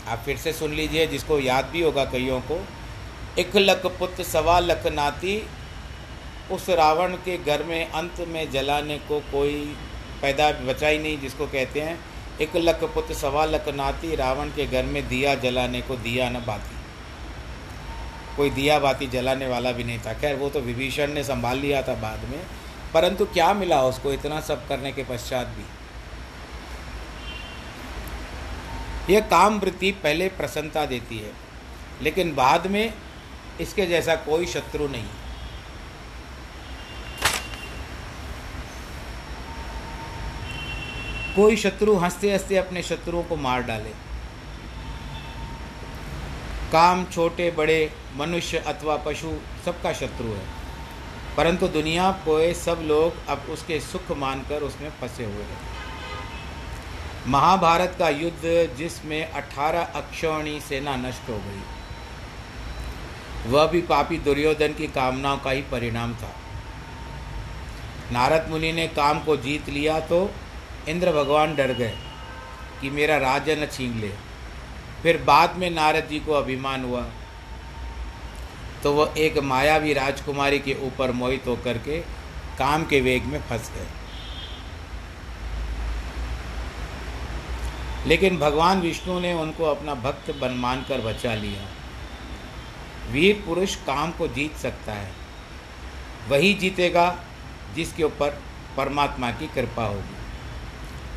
आप 0.09 0.19
फिर 0.19 0.37
से 0.37 0.53
सुन 0.53 0.73
लीजिए, 0.73 1.07
जिसको 1.07 1.39
याद 1.39 1.65
भी 1.65 1.83
होगा 1.83 2.05
कईयों 2.05 2.41
को। 2.41 2.67
एक 3.39 3.57
लख 3.57 3.87
पुत्र, 3.87 4.25
सवा 4.25 4.59
लख 4.61 4.87
नाती, 4.87 5.49
उस 6.51 6.71
रावण 6.71 7.15
के 7.15 7.39
घर 7.39 7.63
में 7.63 7.91
अंत 7.91 8.21
में 8.29 8.51
जलाने 8.51 8.99
को 8.99 9.21
कोई 9.21 9.77
पैदा 10.23 10.53
बचा 10.53 10.89
ही 10.89 10.99
नहीं, 10.99 11.19
जिसको 11.21 11.47
कहते 11.47 11.81
हैं 11.81 12.10
एक 12.41 12.57
लख 12.57 12.85
पुत्र 12.85 13.15
सवा 13.15 13.45
लख 13.45 13.69
नाती, 13.69 14.15
रावण 14.17 14.49
के 14.49 14.67
घर 14.67 14.85
में 14.85 15.09
दिया 15.09 15.35
जलाने 15.35 15.81
को 15.81 15.97
दिया 15.97 16.29
न 16.31 16.45
बाती। 16.47 16.77
कोई 18.37 18.51
दिया 18.51 18.79
बाती 18.79 19.07
जलाने 19.07 19.47
वाला 19.47 19.73
भी 19.73 19.85
नहीं 19.85 19.99
था। 19.99 20.13
खैर, 20.13 20.37
वो 20.37 20.49
तो 20.49 20.61
विभीषण 20.61 21.13
ने 21.13 21.25
संभाल 21.25 21.59
लिया 21.59 21.83
था 21.83 21.95
बाद 21.95 22.25
में, 22.25 22.41
परंतु 22.95 23.25
क्या 23.27 23.53
मिला 23.55 23.83
उसको? 23.83 24.13
इतना 24.13 24.41
सब 24.41 24.67
करने 24.69 24.93
के 24.93 25.05
पश्चात 25.05 25.47
भी। 25.47 25.65
यह 29.15 29.21
काम 29.21 29.59
वृत्ति 29.59 29.91
पहले 29.93 30.29
प्रसन्नता 30.29 30.87
देती 30.87 31.19
है, 31.19 31.33
लेकिन 32.03 32.35
बाद 32.35 32.67
में 32.67 32.95
इसके 33.61 33.87
जैसा 33.87 34.15
कोई 34.15 34.47
शत्रु 34.47 34.89
नहीं। 34.89 35.09
कोई 41.41 41.57
शत्रु 41.57 41.95
हँसते 41.97 42.33
हँसते 42.33 42.57
अपने 42.57 42.83
शत्रुओं 42.83 43.23
को 43.23 43.37
मार 43.37 43.63
डाले। 43.63 43.91
काम 46.73 47.05
छोटे, 47.05 47.51
बड़े, 47.51 47.93
मनुष्य 48.17 48.59
अथवा 48.59 48.97
पशु 48.97 49.31
सबका 49.65 49.93
शत्रु 49.93 50.27
है। 50.27 50.43
परंतु 51.37 51.69
दुनिया 51.69 52.11
को 52.27 52.55
सब 52.55 52.81
लोग 52.83 53.27
अब 53.29 53.47
उसके 53.51 53.79
सुख 53.81 54.11
मानकर 54.17 54.63
उसमें 54.63 54.91
फंसे 54.91 55.25
हुए 55.25 55.45
हैं। 55.45 55.59
महाभारत 57.27 57.97
का 57.99 58.09
युद्ध 58.09 58.75
जिसमें 58.79 59.33
18 59.33 59.83
अक्षौणी 59.95 60.61
सेना 60.61 60.97
नष्ट 60.97 61.29
हो 61.29 61.39
गई, 61.39 61.63
वह 63.47 63.67
भी 63.67 63.81
पापी 63.83 64.19
दुर्योधन 64.19 64.73
की 64.73 64.87
कामनाओं 64.87 65.39
का 65.39 65.51
ही 65.51 65.63
परिणाम 65.63 66.15
था। 66.15 66.35
नारद 68.13 68.51
मुनि 68.51 68.73
ने 68.73 68.87
काम 68.89 69.21
को 69.21 69.37
जीत 69.37 69.69
लिया 69.69 70.01
तो 70.01 70.31
इंद्र 70.89 71.13
भगवान 71.13 71.55
डर 71.57 71.73
गए 71.73 71.99
कि 72.81 72.91
मेरा 72.91 73.17
राज्य 73.17 73.57
न 73.57 73.67
छीन 73.67 74.01
ले। 74.01 74.13
फिर 75.03 75.23
बाद 75.23 75.57
में 75.57 75.71
नारद 75.71 76.07
जी 76.11 76.21
को 76.21 76.33
अभिमान 76.33 76.85
हुआ। 76.85 77.07
तो 78.83 78.93
वह 78.93 79.15
एक 79.19 79.39
मायावी 79.39 79.93
राजकुमारी 79.93 80.59
के 80.59 80.75
ऊपर 80.75 81.13
मोहित 81.13 81.47
होकर 81.47 81.79
के 81.79 82.01
काम 82.59 82.85
के 82.85 83.01
वेग 83.01 83.25
में 83.25 83.43
फंस 83.43 83.73
गए। 83.75 83.87
लेकिन 88.07 88.39
भगवान 88.39 88.81
विष्णु 88.81 89.21
ने 89.21 89.33
उनको 89.33 89.65
अपना 89.65 89.95
भक्त 89.95 90.31
बन 90.31 90.51
मानकर 90.51 91.01
बचा 91.01 91.35
लिया। 91.35 91.69
वीर 93.11 93.43
पुरुष 93.47 93.75
काम 93.75 94.11
को 94.11 94.29
जीत 94.29 94.57
सकता 94.57 94.93
है। 94.93 95.13
वही 96.29 96.55
जीतेगा 96.55 97.25
जिसके 97.75 98.05
ऊपर 98.05 98.43
परमात्मा 98.77 99.31
की 99.31 99.47
कृपा 99.47 99.85
होगी। 99.85 100.20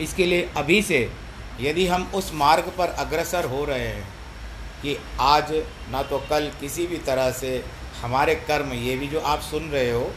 इसके 0.02 0.26
लिए 0.26 0.50
अभी 0.58 0.82
से 0.82 1.12
यदि 1.62 1.88
हम 1.88 2.12
उस 2.16 2.34
मार्ग 2.34 2.72
पर 2.78 2.88
अग्रसर 2.88 3.46
हो 3.46 3.66
रहे 3.66 3.88
हैं 3.88 4.08
कि 4.82 4.98
आज 5.20 5.52
ना 5.92 6.04
तो 6.04 6.18
कल 6.30 6.52
किसी 6.62 6.88
भी 6.88 6.98
तरह 6.98 7.32
से 7.32 7.64
हमारे 8.02 8.36
कर्म, 8.36 8.74
ये 8.74 8.98
भी 8.98 9.08
जो 9.08 9.20
आप 9.20 9.42
सुन 9.42 9.70
रहे 9.70 9.92
हो, 9.92 10.12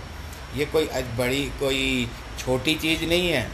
ये 0.56 0.64
कोई 0.64 0.84
बड़ी, 1.18 1.44
कोई 1.44 2.08
छोटी 2.38 2.74
चीज़ 2.74 3.04
नहीं 3.04 3.28
है। 3.28 3.50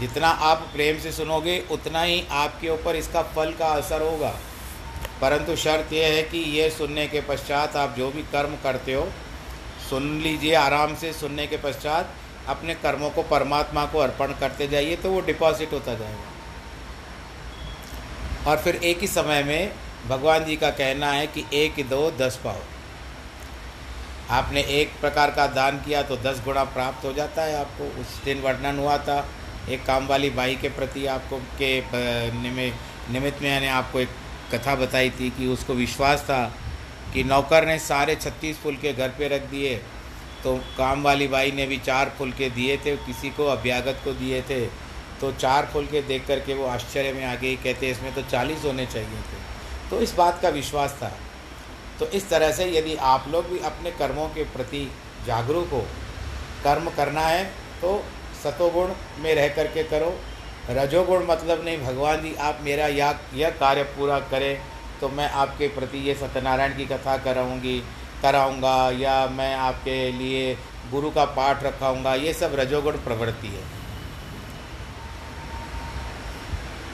जितना 0.00 0.28
आप 0.28 0.58
प्रेम 0.74 0.98
से 0.98 1.12
सुनोगे, 1.12 1.64
उतना 1.70 2.02
ही 2.02 2.24
आपके 2.30 2.68
ऊपर 2.68 2.96
इसका 2.96 3.22
फल 3.22 3.52
का 3.52 3.66
असर 3.66 4.02
होगा। 4.02 4.38
परंतु 5.20 5.56
शर्त 5.56 5.92
यह 5.92 6.06
है 6.06 6.22
कि 6.22 6.38
ये 6.38 6.70
सुनने 6.70 7.06
के 7.06 7.20
पश्चात 7.20 7.76
आप 7.76 7.94
जो 7.98 8.10
भी 8.10 8.22
कर्म 8.22 8.56
करते 8.62 8.92
हो, 8.92 9.08
सुन 9.90 10.20
लीजिए 10.20 10.54
आराम 10.54 10.94
से 10.94 11.12
सुनने 11.12 11.46
के 11.46 11.56
पश्चात। 11.56 12.14
अपने 12.48 12.74
कर्मों 12.76 13.10
को 13.10 13.22
परमात्मा 13.24 13.84
को 13.86 13.98
अर्पण 13.98 14.32
करते 14.40 14.68
जाइए 14.68 14.96
तो 14.96 15.10
वो 15.10 15.20
डिपॉजिट 15.22 15.72
होता 15.72 15.94
जाएगा। 15.94 16.26
और 18.50 18.56
फिर 18.56 18.74
एक 18.76 19.00
ही 19.00 19.06
समय 19.08 19.42
में 19.42 19.72
भगवान 20.08 20.44
जी 20.44 20.56
का 20.56 20.70
कहना 20.72 21.10
है 21.12 21.26
कि 21.26 21.44
एक, 21.54 21.88
दो, 21.88 22.10
दस 22.10 22.40
पाओ। 22.44 22.60
आपने 24.30 24.60
एक 24.72 24.92
प्रकार 25.00 25.30
का 25.30 25.46
दान 25.46 25.78
किया 25.78 26.02
तो 26.02 26.16
दस 26.18 26.42
गुणा 26.44 26.64
प्राप्त 26.66 27.04
हो 27.04 27.12
जाता 27.12 27.42
है 27.42 27.56
आपको। 27.56 27.84
उस 28.00 28.22
दिन 28.24 28.40
वर्णन 28.40 28.78
हुआ 28.78 28.96
था, 28.98 29.18
एक 29.68 29.84
काम 29.84 30.06
वाली 30.06 30.30
बाई 30.30 30.54
के 30.56 30.68
प्रति 30.68 31.06
आपको 31.06 31.38
के 31.60 31.70
निमित्त 33.08 33.42
में 33.42 33.50
मैंने 33.50 33.68
आपको 33.70 34.00
एक 34.00 34.08
कथा 34.52 34.74
बताई 34.74 35.10
थी 35.10 35.30
कि 35.30 35.46
उसको 35.46 35.74
विश्वास 35.74 36.20
था 36.22 36.44
कि 37.14 37.24
नौकर 37.24 37.66
ने 37.66 37.78
सारे 37.78 38.14
छत्तीस 38.16 38.56
फुल 38.58 38.76
के 38.76 38.92
घर 38.92 39.08
पे 39.08 39.28
रख 39.28 39.42
दिए। 39.50 39.80
तो 40.46 40.54
काम 40.76 41.02
वाली 41.02 41.26
बाई 41.28 41.50
ने 41.52 41.66
भी 41.66 41.76
चार 41.78 42.12
फुल 42.18 42.32
के 42.32 42.48
दिए 42.50 42.76
थे, 42.78 42.96
किसी 42.98 43.30
को 43.30 43.46
अभ्यागत 43.48 44.00
को 44.04 44.12
दिए 44.14 44.40
थे। 44.42 44.60
तो 45.20 45.30
चार 45.34 45.68
फुल 45.72 45.86
के 45.86 46.02
देख 46.04 46.26
करके 46.26 46.54
वो 46.54 46.66
आश्चर्य 46.68 47.12
में 47.12 47.24
आ 47.24 47.34
गई 47.34 47.54
कहते, 47.56 47.90
इसमें 47.90 48.14
तो 48.14 48.22
चालीस 48.24 48.64
होने 48.64 48.86
चाहिए 48.86 49.20
थे। 49.22 49.40
तो 49.90 50.00
इस 50.00 50.14
बात 50.14 50.40
का 50.42 50.48
विश्वास 50.50 50.94
था। 51.02 51.10
तो 51.98 52.06
इस 52.08 52.28
तरह 52.30 52.52
से 52.52 52.64
यदि 52.68 52.94
आप 53.06 53.24
लोग 53.28 53.48
भी 53.48 53.58
अपने 53.66 53.90
कर्मों 53.98 54.28
के 54.28 54.44
प्रति 54.52 54.84
जागरूक 55.26 55.68
हो, 55.70 55.80
कर्म 56.64 56.90
करना 56.96 57.20
है 57.22 57.44
तो 57.80 57.92
सतोगुण 58.42 58.94
में 59.18 59.34
रह 59.34 59.48
करके 59.54 59.82
करो। 59.84 60.14
रजोगुण 60.70 61.26
मतलब 61.26 61.64
नहीं, 61.64 61.78
भगवान 61.80 62.22
जी, 62.22 62.34
आप 62.36 62.60
मेरा 62.62 62.86
या, 62.88 63.18
यह 63.34 63.50
कार्य 63.58 63.82
पूरा 63.92 64.18
करें 64.30 64.58
तो 65.00 65.08
मैं 65.10 65.28
आपके 65.30 65.68
प्रति 65.70 65.98
ये 66.00 66.14
सत्यनारायण 66.16 66.76
की 66.76 66.86
कथा 66.86 67.16
कराऊँगी 67.24 67.82
कराऊँगा 68.22 68.90
या 68.90 69.26
मैं 69.26 69.54
आपके 69.54 70.12
लिए 70.12 70.54
गुरु 70.90 71.10
का 71.10 71.24
पाठ 71.24 71.62
रखाऊँगा, 71.62 72.14
ये 72.14 72.32
सब 72.32 72.54
रजोगुण 72.54 72.92
प्रवृत्ति 72.92 73.48
है। 73.48 73.62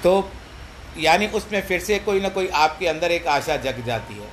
तो 0.03 0.31
यानी 0.99 1.27
उसमें 1.27 1.67
फिर 1.67 1.81
से 1.81 1.99
कोई 1.99 2.21
ना 2.21 2.29
कोई 2.29 2.49
आपके 2.49 2.87
अंदर 2.87 3.11
एक 3.11 3.27
आशा 3.27 3.57
जग 3.57 3.85
जाती 3.87 4.15
है। 4.15 4.29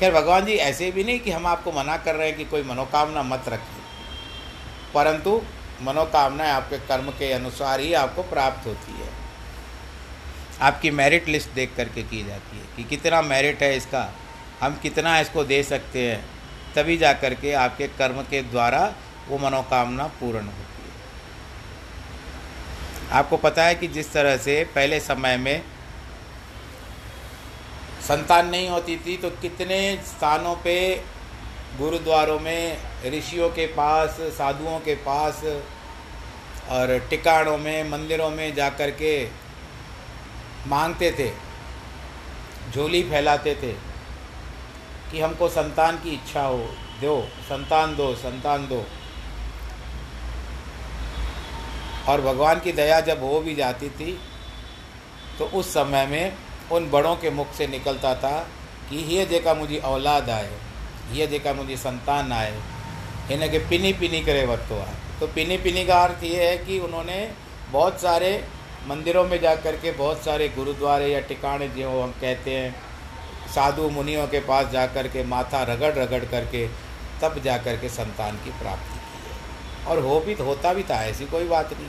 खैर, 0.00 0.12
भगवान 0.12 0.44
जी 0.44 0.52
ऐसे 0.52 0.90
भी 0.90 1.04
नहीं 1.04 1.20
कि 1.20 1.30
हम 1.30 1.46
आपको 1.46 1.72
मना 1.72 1.96
कर 1.96 2.14
रहे 2.14 2.28
हैं 2.28 2.36
कि 2.36 2.44
कोई 2.44 2.62
मनोकामना 2.62 3.22
मत 3.22 3.44
रखिए। 3.48 3.82
परंतु 4.94 5.42
मनोकामनाएँ 5.82 6.50
आपके 6.50 6.78
कर्म 6.78 7.10
के 7.10 7.32
अनुसार 7.32 7.80
ही 7.80 7.92
आपको 7.94 8.22
प्राप्त 8.22 8.66
होती 8.66 8.92
है। 8.92 9.08
आपकी 10.60 10.90
मेरिट 10.90 11.28
लिस्ट 11.28 11.50
देख 11.50 11.74
करके 11.76 12.02
की 12.02 12.24
जाती 12.24 12.58
है 12.58 12.64
कि 12.76 12.84
कितना 12.84 13.22
मेरिट 13.22 13.62
है 13.62 13.76
इसका। 13.76 14.14
हम 14.60 14.78
कितना 14.82 15.18
इसको 15.20 15.44
दे 15.44 15.62
सकते 15.64 16.00
हैं, 16.02 16.24
तभी 16.74 16.96
जा 16.96 17.12
कर 17.14 17.34
के 17.34 17.52
आपके 17.56 17.86
कर्म 17.98 18.22
के 18.24 18.42
द्वारा 18.44 18.82
वो 19.28 19.38
मनोकामना 19.38 20.06
पूर्ण 20.20 20.44
होती 20.46 20.82
है। 20.82 20.94
आपको 23.12 23.36
पता 23.38 23.64
है 23.64 23.74
कि 23.74 23.88
जिस 23.88 24.12
तरह 24.12 24.36
से 24.38 24.62
पहले 24.74 25.00
समय 25.00 25.36
में 25.36 25.62
संतान 28.02 28.48
नहीं 28.48 28.68
होती 28.68 28.96
थी 28.96 29.16
तो 29.16 29.30
कितने 29.42 29.78
स्थानों 30.06 30.54
पे 30.56 30.76
गुरुद्वारों 31.78 32.38
में 32.40 32.78
ऋषियों 33.06 33.48
के 33.50 33.66
पास, 33.68 34.16
साधुओं 34.32 34.78
के 34.80 34.94
पास 35.04 35.42
और 36.70 36.98
टिकाणों 37.10 37.56
में, 37.58 37.90
मंदिरों 37.90 38.30
में 38.30 38.54
जा 38.54 38.68
कर 38.70 38.90
के 38.92 39.12
मांगते 40.66 41.10
थे, 41.18 41.30
झोली 42.72 43.02
फैलाते 43.02 43.54
थे। 43.54 43.72
कि 45.12 45.20
हमको 45.20 45.48
संतान 45.48 45.96
की 45.96 46.10
इच्छा 46.10 46.42
हो। 46.42 46.58
दो, 47.00 47.20
संतान 47.44 47.96
दो 47.96 48.14
संतान 48.16 48.66
दो। 48.68 48.84
और 52.08 52.20
भगवान 52.20 52.60
की 52.60 52.72
दया 52.72 53.00
जब 53.02 53.22
हो 53.22 53.40
भी 53.40 53.54
जाती 53.54 53.88
थी 53.90 54.18
तो 55.38 55.44
उस 55.54 55.72
समय 55.74 56.06
में 56.06 56.36
उन 56.72 56.90
बड़ों 56.90 57.14
के 57.16 57.30
मुख 57.30 57.52
से 57.54 57.66
निकलता 57.66 58.14
था 58.14 58.38
कि 58.90 58.96
ये 59.14 59.24
जेका 59.26 59.54
मुझे 59.54 59.78
औलाद 59.86 60.30
आए 60.30 60.50
ये 61.12 61.26
जेका 61.26 61.52
मुझे 61.54 61.76
संतान 61.76 62.32
आए, 62.32 62.54
इन्हें 63.32 63.50
के 63.50 63.58
पिनी 63.68 63.92
पिनी 63.92 64.20
करे 64.20 64.44
वरतो 64.46 64.78
आए। 64.80 64.94
तो 65.20 65.26
पिनी 65.26 65.56
पिनी 65.56 65.84
का 65.84 66.02
अर्थ 66.04 66.24
ये 66.24 66.48
है 66.48 66.56
कि 66.58 66.78
उन्होंने 66.78 67.18
बहुत 67.72 68.00
सारे 68.00 68.30
मंदिरों 68.88 69.24
में 69.24 69.40
जा 69.40 69.54
कर 69.56 69.76
के 69.76 69.92
बहुत 69.92 70.24
सारे 70.24 70.48
गुरुद्वारे 70.48 71.06
या 71.08 71.20
टिकाणे 71.20 71.68
जो 71.68 72.02
हम 72.02 72.10
कहते 72.20 72.50
हैं 72.50 72.74
साधु 73.54 73.88
मुनियों 73.88 74.28
के 74.28 74.40
पास 74.40 74.66
जा 74.66 74.86
कर 74.86 75.08
के 75.08 75.24
माथा 75.24 75.62
रगड़ 75.62 75.92
रगड़ 75.92 76.24
करके 76.24 76.68
तब 77.22 77.42
जा 77.44 77.58
कर 77.58 77.76
के 77.76 77.88
संतान 77.88 78.36
की 78.36 78.50
प्राप्ति 78.50 78.94
की 78.94 78.98
है। 78.98 79.86
और 79.86 79.98
हो 79.98 80.20
भी 80.20 80.32
होता 80.32 80.72
भी 80.72 80.82
था, 80.82 81.04
ऐसी 81.04 81.26
कोई 81.26 81.44
बात 81.44 81.72
नहीं। 81.72 81.88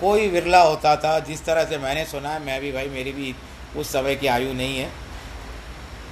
कोई 0.00 0.28
विरला 0.28 0.62
होता 0.62 0.96
था, 0.96 1.18
जिस 1.18 1.44
तरह 1.44 1.64
से 1.64 1.78
मैंने 1.78 2.04
सुना 2.04 2.30
है, 2.30 2.44
मैं 2.44 2.60
भी 2.60 2.72
भाई, 2.72 2.88
मेरी 2.88 3.12
भी 3.12 3.34
उस 3.76 3.92
समय 3.92 4.14
की 4.14 4.26
आयु 4.26 4.52
नहीं 4.52 4.78
है। 4.78 4.90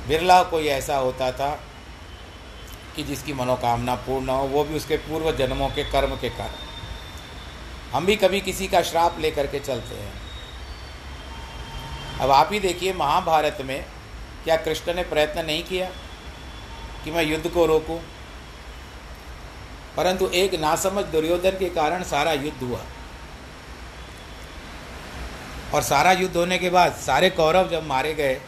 बिरला 0.09 0.43
कोई 0.43 0.67
ऐसा 0.67 0.97
होता 0.97 1.33
था 1.33 1.61
कि 2.97 3.03
जिसकी 3.03 3.33
मनोकामना 3.33 3.95
पूर्ण 3.95 4.29
हो, 4.29 4.43
वो 4.43 4.65
भी 4.65 4.75
उसके 4.75 4.97
पूर्व 4.97 5.37
जन्मों 5.37 5.69
के 5.69 5.85
कर्म 5.85 6.17
के 6.17 6.29
कारण। 6.31 6.69
हम 7.93 8.07
भी 8.07 8.17
कभी 8.17 8.41
किसी 8.41 8.69
का 8.69 8.83
श्राप 8.83 9.17
लेकर 9.19 9.47
के 9.47 9.61
चलते 9.61 9.95
हैं। 9.95 10.13
अब 12.21 12.31
आप 12.31 12.53
ही 12.53 12.61
देखिए, 12.61 12.93
महाभारत 12.93 13.59
में 13.61 13.85
क्या 14.45 14.57
कृष्ण 14.57 14.95
ने 14.95 15.03
प्रयत्न 15.03 15.45
नहीं 15.45 15.63
किया 15.65 15.89
कि 17.05 17.11
मैं 17.11 17.23
युद्ध 17.23 17.51
को 17.51 17.67
रोकूं? 17.67 17.99
परंतु 19.97 20.29
एक 20.35 20.55
नासमझ 20.55 21.05
दुर्योधन 21.05 21.59
के 21.59 21.69
कारण 21.71 22.03
सारा 22.03 22.33
युद्ध 22.33 22.63
हुआ। 22.63 22.81
और 25.75 25.83
सारा 25.83 26.13
युद्ध 26.13 26.37
होने 26.37 26.59
के 26.59 26.71
बाद 26.71 26.95
सारे 26.97 27.31
कौरव 27.31 27.69
जब 27.69 27.87
मारे 27.87 28.15
गए 28.15 28.41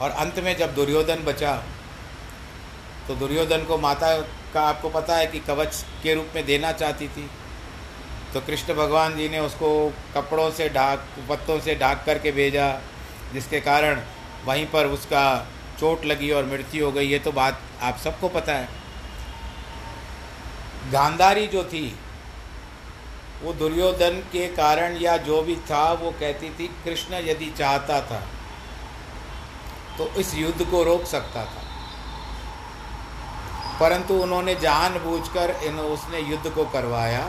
और 0.00 0.10
अंत 0.10 0.38
में 0.38 0.56
जब 0.56 0.74
दुर्योधन 0.74 1.24
बचा 1.24 1.52
तो 3.08 3.14
दुर्योधन 3.14 3.64
को 3.64 3.78
माता 3.78 4.16
का 4.54 4.62
आपको 4.62 4.88
पता 4.88 5.16
है 5.16 5.26
कि 5.26 5.38
कवच 5.38 5.84
के 6.02 6.14
रूप 6.14 6.32
में 6.34 6.44
देना 6.46 6.72
चाहती 6.72 7.08
थी। 7.08 7.28
तो 8.34 8.40
कृष्ण 8.40 8.74
भगवान 8.74 9.16
जी 9.16 9.28
ने 9.28 9.38
उसको 9.38 9.68
कपड़ों 10.14 10.50
से 10.50 10.68
ढाक, 10.68 11.06
पत्तों 11.28 11.58
से 11.60 11.74
ढाक 11.74 12.02
करके 12.06 12.32
भेजा, 12.32 12.68
जिसके 13.32 13.60
कारण 13.60 14.00
वहीं 14.46 14.66
पर 14.66 14.86
उसका 14.86 15.24
चोट 15.80 16.04
लगी 16.04 16.30
और 16.30 16.44
मृत्यु 16.44 16.84
हो 16.84 16.92
गई, 16.92 17.06
ये 17.06 17.18
तो 17.18 17.32
बात 17.32 17.60
आप 17.82 17.96
सबको 17.98 18.28
पता 18.28 18.52
है। 18.52 18.68
गांधारी 20.92 21.46
जो 21.46 21.64
थी, 21.64 21.86
वो 23.42 23.52
दुर्योधन 23.52 24.20
के 24.32 24.46
कारण 24.48 24.96
या 24.96 25.16
जो 25.16 25.42
भी 25.42 25.56
था, 25.70 25.92
वो 25.92 26.10
कहती 26.10 26.50
थी, 26.50 26.66
कृष्ण 26.84 27.14
यदि 27.24 27.50
चाहता 27.58 28.00
था 28.00 28.22
तो 29.98 30.06
इस 30.20 30.34
युद्ध 30.34 30.64
को 30.70 30.82
रोक 30.84 31.04
सकता 31.04 31.44
था। 31.44 31.62
परंतु 33.80 34.14
उन्होंने 34.14 34.54
जानबूझकर 34.54 35.50
इन, 35.64 35.78
उसने 35.78 36.20
युद्ध 36.20 36.50
को 36.50 36.64
करवाया 36.64 37.24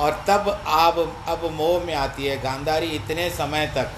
और 0.00 0.24
तब 0.28 0.48
आप, 0.66 0.98
अब 1.28 1.44
मोह 1.52 1.84
में 1.84 1.94
आती 1.94 2.26
है। 2.26 2.40
गांधारी 2.40 2.86
इतने 2.86 3.28
समय 3.30 3.66
तक 3.76 3.92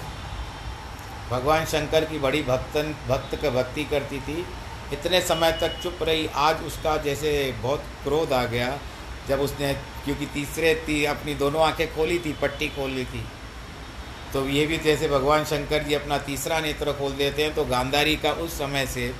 भगवान 1.31 1.65
शंकर 1.65 2.05
की 2.05 2.19
बड़ी 2.19 2.43
भक्तन, 2.43 2.95
भक्त 3.07 3.35
का 3.35 3.49
भक्ति 3.49 3.83
करती 3.83 4.19
थी। 4.19 4.45
इतने 4.93 5.21
समय 5.21 5.51
तक 5.51 5.79
चुप 5.83 5.99
रही। 6.01 6.29
आज 6.35 6.63
उसका 6.63 6.97
जैसे 6.97 7.51
बहुत 7.51 7.83
क्रोध 8.03 8.33
आ 8.33 8.43
गया। 8.45 8.79
जब 9.27 9.39
उसने, 9.39 9.73
क्योंकि 9.73 10.25
तीसरे 10.25 10.75
ती 10.75 11.05
अपनी 11.05 11.33
दोनों 11.33 11.61
आँखें 11.61 11.95
खोली 11.95 12.19
थी, 12.19 12.33
पट्टी 12.33 12.67
खोल 12.67 12.89
ली 12.89 13.05
थी। 13.05 13.25
तो 14.33 14.49
ये 14.49 14.65
भी 14.67 14.77
जैसे 14.77 15.07
भगवान 15.07 15.43
शंकर 15.45 15.83
जी 15.83 15.93
अपना 15.93 16.17
तीसरा 16.17 16.59
नेत्र 16.59 16.93
खोल 16.93 17.11
देते 17.11 17.43
हैं 17.43 17.55
तो 17.55 17.65
गांधारी 17.65 18.15
का 18.15 18.31
उस 18.31 18.57
समय 18.57 18.85
से 18.85 19.13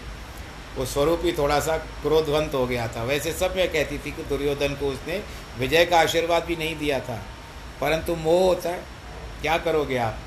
वो 0.75 0.85
स्वरूप 0.85 1.21
ही 1.23 1.33
थोड़ा 1.33 1.59
सा 1.59 1.77
क्रोधवंत 1.77 2.53
हो 2.53 2.67
गया 2.67 2.87
था। 2.87 3.03
वैसे 3.03 3.33
सब 3.33 3.55
मैं 3.55 3.71
कहती 3.71 3.97
थी 3.97 4.11
कि 4.11 4.23
दुर्योधन 4.23 4.73
को 4.73 4.87
उसने 4.87 5.23
विजय 5.59 5.85
का 5.85 5.99
आशीर्वाद 5.99 6.45
भी 6.45 6.55
नहीं 6.55 6.77
दिया 6.77 6.99
था। 6.99 7.25
परंतु 7.81 8.15
मोह 8.15 8.43
होता 8.43 8.69
है। 8.69 8.83
क्या 9.41 9.57
करोगे 9.57 9.97
आप? 9.97 10.19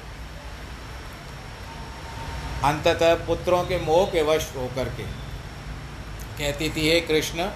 अंततः 2.65 3.15
पुत्रों 3.27 3.63
के 3.65 3.79
मोह 3.81 4.07
के 4.07 4.23
वश 4.25 4.51
होकर 4.57 4.89
के। 4.91 5.03
कहती 6.39 6.69
थी, 6.71 6.89
हे 6.89 7.01
कृष्ण, 7.03 7.49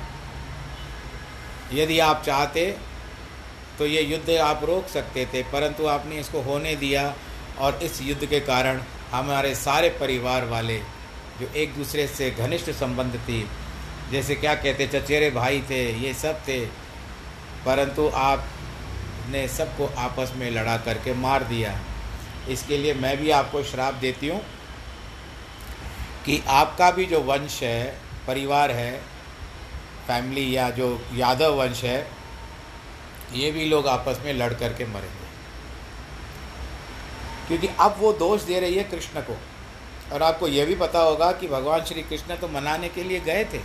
यदि 1.72 1.98
आप 2.00 2.22
चाहते 2.26 2.64
तो 3.78 3.86
ये 3.86 4.02
युद्ध 4.02 4.30
आप 4.32 4.64
रोक 4.64 4.86
सकते 4.88 5.24
थे, 5.26 5.42
परंतु 5.44 5.86
आपने 5.86 6.18
इसको 6.20 6.40
होने 6.42 6.74
दिया 6.76 7.14
और 7.58 7.78
इस 7.82 8.00
युद्ध 8.02 8.26
के 8.26 8.40
कारण 8.42 8.80
हमारे 9.10 9.54
सारे 9.56 9.88
परिवार 10.00 10.44
वाले, 10.46 10.78
जो 11.40 11.50
एक 11.54 11.74
दूसरे 11.74 12.06
से 12.08 12.30
घनिष्ठ 12.32 12.70
संबंध 12.72 13.16
थी, 13.18 13.44
जैसे 14.12 14.34
क्या 14.34 14.54
कहते, 14.56 14.86
चचेरे 14.88 15.30
भाई 15.30 15.60
थे, 15.70 15.80
ये 15.98 16.12
सब 16.14 16.40
थे, 16.48 16.58
परंतु 17.66 18.08
आपने 18.16 19.46
सबको 19.48 19.86
आपस 19.98 20.32
में 20.36 20.50
लड़ा 20.50 20.76
करके 20.78 21.14
मार 21.16 21.44
दिया। 21.44 21.78
इसके 22.50 22.78
लिए 22.78 22.94
मैं 22.96 23.16
भी 23.18 23.30
आपको 23.32 23.62
श्राप 23.64 23.94
देती 23.96 24.28
हूँ 24.28 24.40
कि 26.28 26.42
आपका 26.48 26.90
भी 26.90 27.06
जो 27.06 27.20
वंश 27.20 27.62
है, 27.62 27.98
परिवार 28.26 28.70
है 28.70 28.98
फैमिली 30.06 30.56
या 30.56 30.70
जो 30.70 31.06
यादव 31.14 31.54
वंश 31.54 31.84
है, 31.84 32.10
ये 33.32 33.50
भी 33.50 33.64
लोग 33.64 33.86
आपस 33.86 34.20
में 34.24 34.32
लड़ 34.34 34.54
करके 34.54 34.86
मरेंगे। 34.86 35.28
क्योंकि 37.48 37.68
अब 37.80 37.96
वो 37.98 38.12
दोष 38.12 38.42
दे 38.42 38.60
रही 38.60 38.74
है 38.74 38.84
कृष्ण 38.84 39.20
को। 39.20 39.38
और 40.12 40.22
आपको 40.22 40.48
यह 40.48 40.66
भी 40.66 40.74
पता 40.74 40.98
होगा 40.98 41.32
कि 41.32 41.48
भगवान 41.48 41.84
श्री 41.84 42.02
कृष्ण 42.02 42.36
तो 42.36 42.48
मनाने 42.48 42.88
के 42.88 43.04
लिए 43.04 43.20
गए 43.20 43.44
थे। 43.44 43.58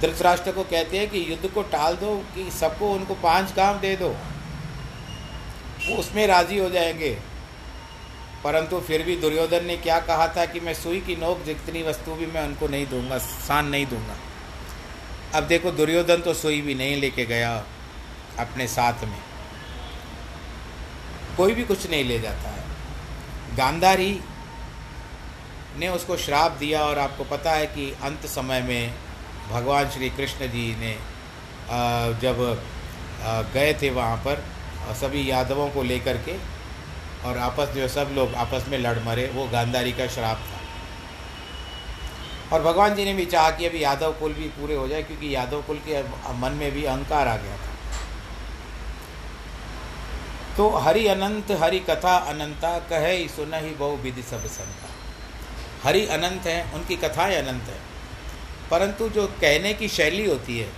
धृतराष्ट्र 0.00 0.52
को 0.52 0.62
कहते 0.62 0.98
हैं 0.98 1.10
कि 1.10 1.26
युद्ध 1.30 1.50
को 1.50 1.62
टाल 1.62 1.96
दो, 1.96 2.24
कि 2.34 2.50
सबको 2.50 2.90
उनको 2.90 3.14
पाँच 3.14 3.52
काम 3.52 3.78
दे 3.78 3.96
दो। 3.96 4.08
वो 5.88 5.96
उसमें 5.96 6.26
राज़ी 6.26 6.58
हो 6.58 6.70
जाएँगे। 6.70 7.31
परंतु 8.44 8.80
फिर 8.80 9.02
भी 9.02 9.16
दुर्योधन 9.16 9.64
ने 9.64 9.76
क्या 9.76 9.98
कहा 10.00 10.26
था 10.28 10.44
कि 10.46 10.60
मैं 10.60 10.74
सुई 10.74 11.00
की 11.00 11.16
नोक 11.16 11.42
जितनी 11.44 11.82
वस्तु 11.82 12.14
भी 12.14 12.26
मैं 12.26 12.42
उनको 12.42 12.68
नहीं 12.68 12.86
दूँगा, 12.86 13.18
सान 13.18 13.66
नहीं 13.66 13.86
दूँगा। 13.86 14.16
अब 15.34 15.44
देखो, 15.44 15.70
दुर्योधन 15.70 16.20
तो 16.20 16.34
सुई 16.34 16.60
भी 16.60 16.74
नहीं 16.74 16.96
लेके 16.96 17.24
गया 17.26 17.52
अपने 18.38 18.66
साथ 18.68 19.04
में। 19.04 19.18
कोई 21.36 21.54
भी 21.54 21.64
कुछ 21.64 21.90
नहीं 21.90 22.04
ले 22.04 22.18
जाता 22.18 22.48
है। 22.48 23.56
गांधारी 23.56 24.20
ने 25.78 25.88
उसको 25.88 26.16
श्राप 26.16 26.52
दिया 26.52 26.80
और 26.82 26.98
आपको 26.98 27.24
पता 27.24 27.52
है 27.52 27.66
कि 27.66 27.90
अंत 28.02 28.26
समय 28.26 28.60
में 28.60 28.94
भगवान 29.50 29.90
श्री 29.90 30.10
कृष्ण 30.10 30.46
जी 30.46 30.66
ने 30.80 30.92
जब 32.20 32.42
गए 33.54 33.72
थे 33.82 33.90
वहाँ 33.90 34.16
पर 34.16 34.44
सभी 34.94 35.30
यादवों 35.30 35.68
को 35.70 35.82
लेकर 35.82 36.16
के 36.18 36.36
और 37.24 37.38
आपस 37.38 37.68
जो 37.68 37.88
सब 37.88 38.10
लोग 38.12 38.34
आपस 38.34 38.64
में 38.68 38.78
लड़ 38.78 38.98
मरे, 38.98 39.26
वो 39.34 39.48
गांधारी 39.48 39.92
का 39.92 40.06
श्राप 40.06 40.36
था। 40.36 40.62
और 42.56 42.62
भगवान 42.62 42.94
जी 42.94 43.04
ने 43.04 43.14
भी 43.14 43.24
चाहा 43.24 43.50
कि 43.50 43.66
अभी 43.66 43.84
यादव 43.84 44.12
कुल 44.12 44.32
भी 44.32 44.48
पूरे 44.48 44.74
हो 44.74 44.88
जाए, 44.88 45.02
क्योंकि 45.02 45.34
यादव 45.34 45.62
कुल 45.62 45.76
के 45.76 46.02
मन 46.32 46.52
में 46.52 46.72
भी 46.72 46.84
अहंकार 46.84 47.28
आ 47.28 47.36
गया 47.36 47.56
था। 47.56 47.72
तो 50.56 50.68
हरि 50.68 51.06
अनंत, 51.06 51.50
हरि 51.50 51.78
कथा 51.78 52.16
अनंता, 52.16 52.78
कहे 52.78 53.16
ही 53.16 53.28
सुन 53.28 53.54
ही 53.54 53.70
बहु 53.70 53.96
विधि 53.96 54.22
सब 54.22 54.46
संता। 54.46 54.88
हरि 55.88 56.06
अनंत 56.06 56.46
है, 56.46 56.72
उनकी 56.74 56.96
कथाएँ 56.96 57.36
अनंत 57.36 57.62
है। 57.62 57.80
परंतु 58.70 59.08
जो 59.08 59.26
कहने 59.26 59.74
की 59.74 59.88
शैली 59.88 60.26
होती 60.26 60.58
है, 60.58 60.68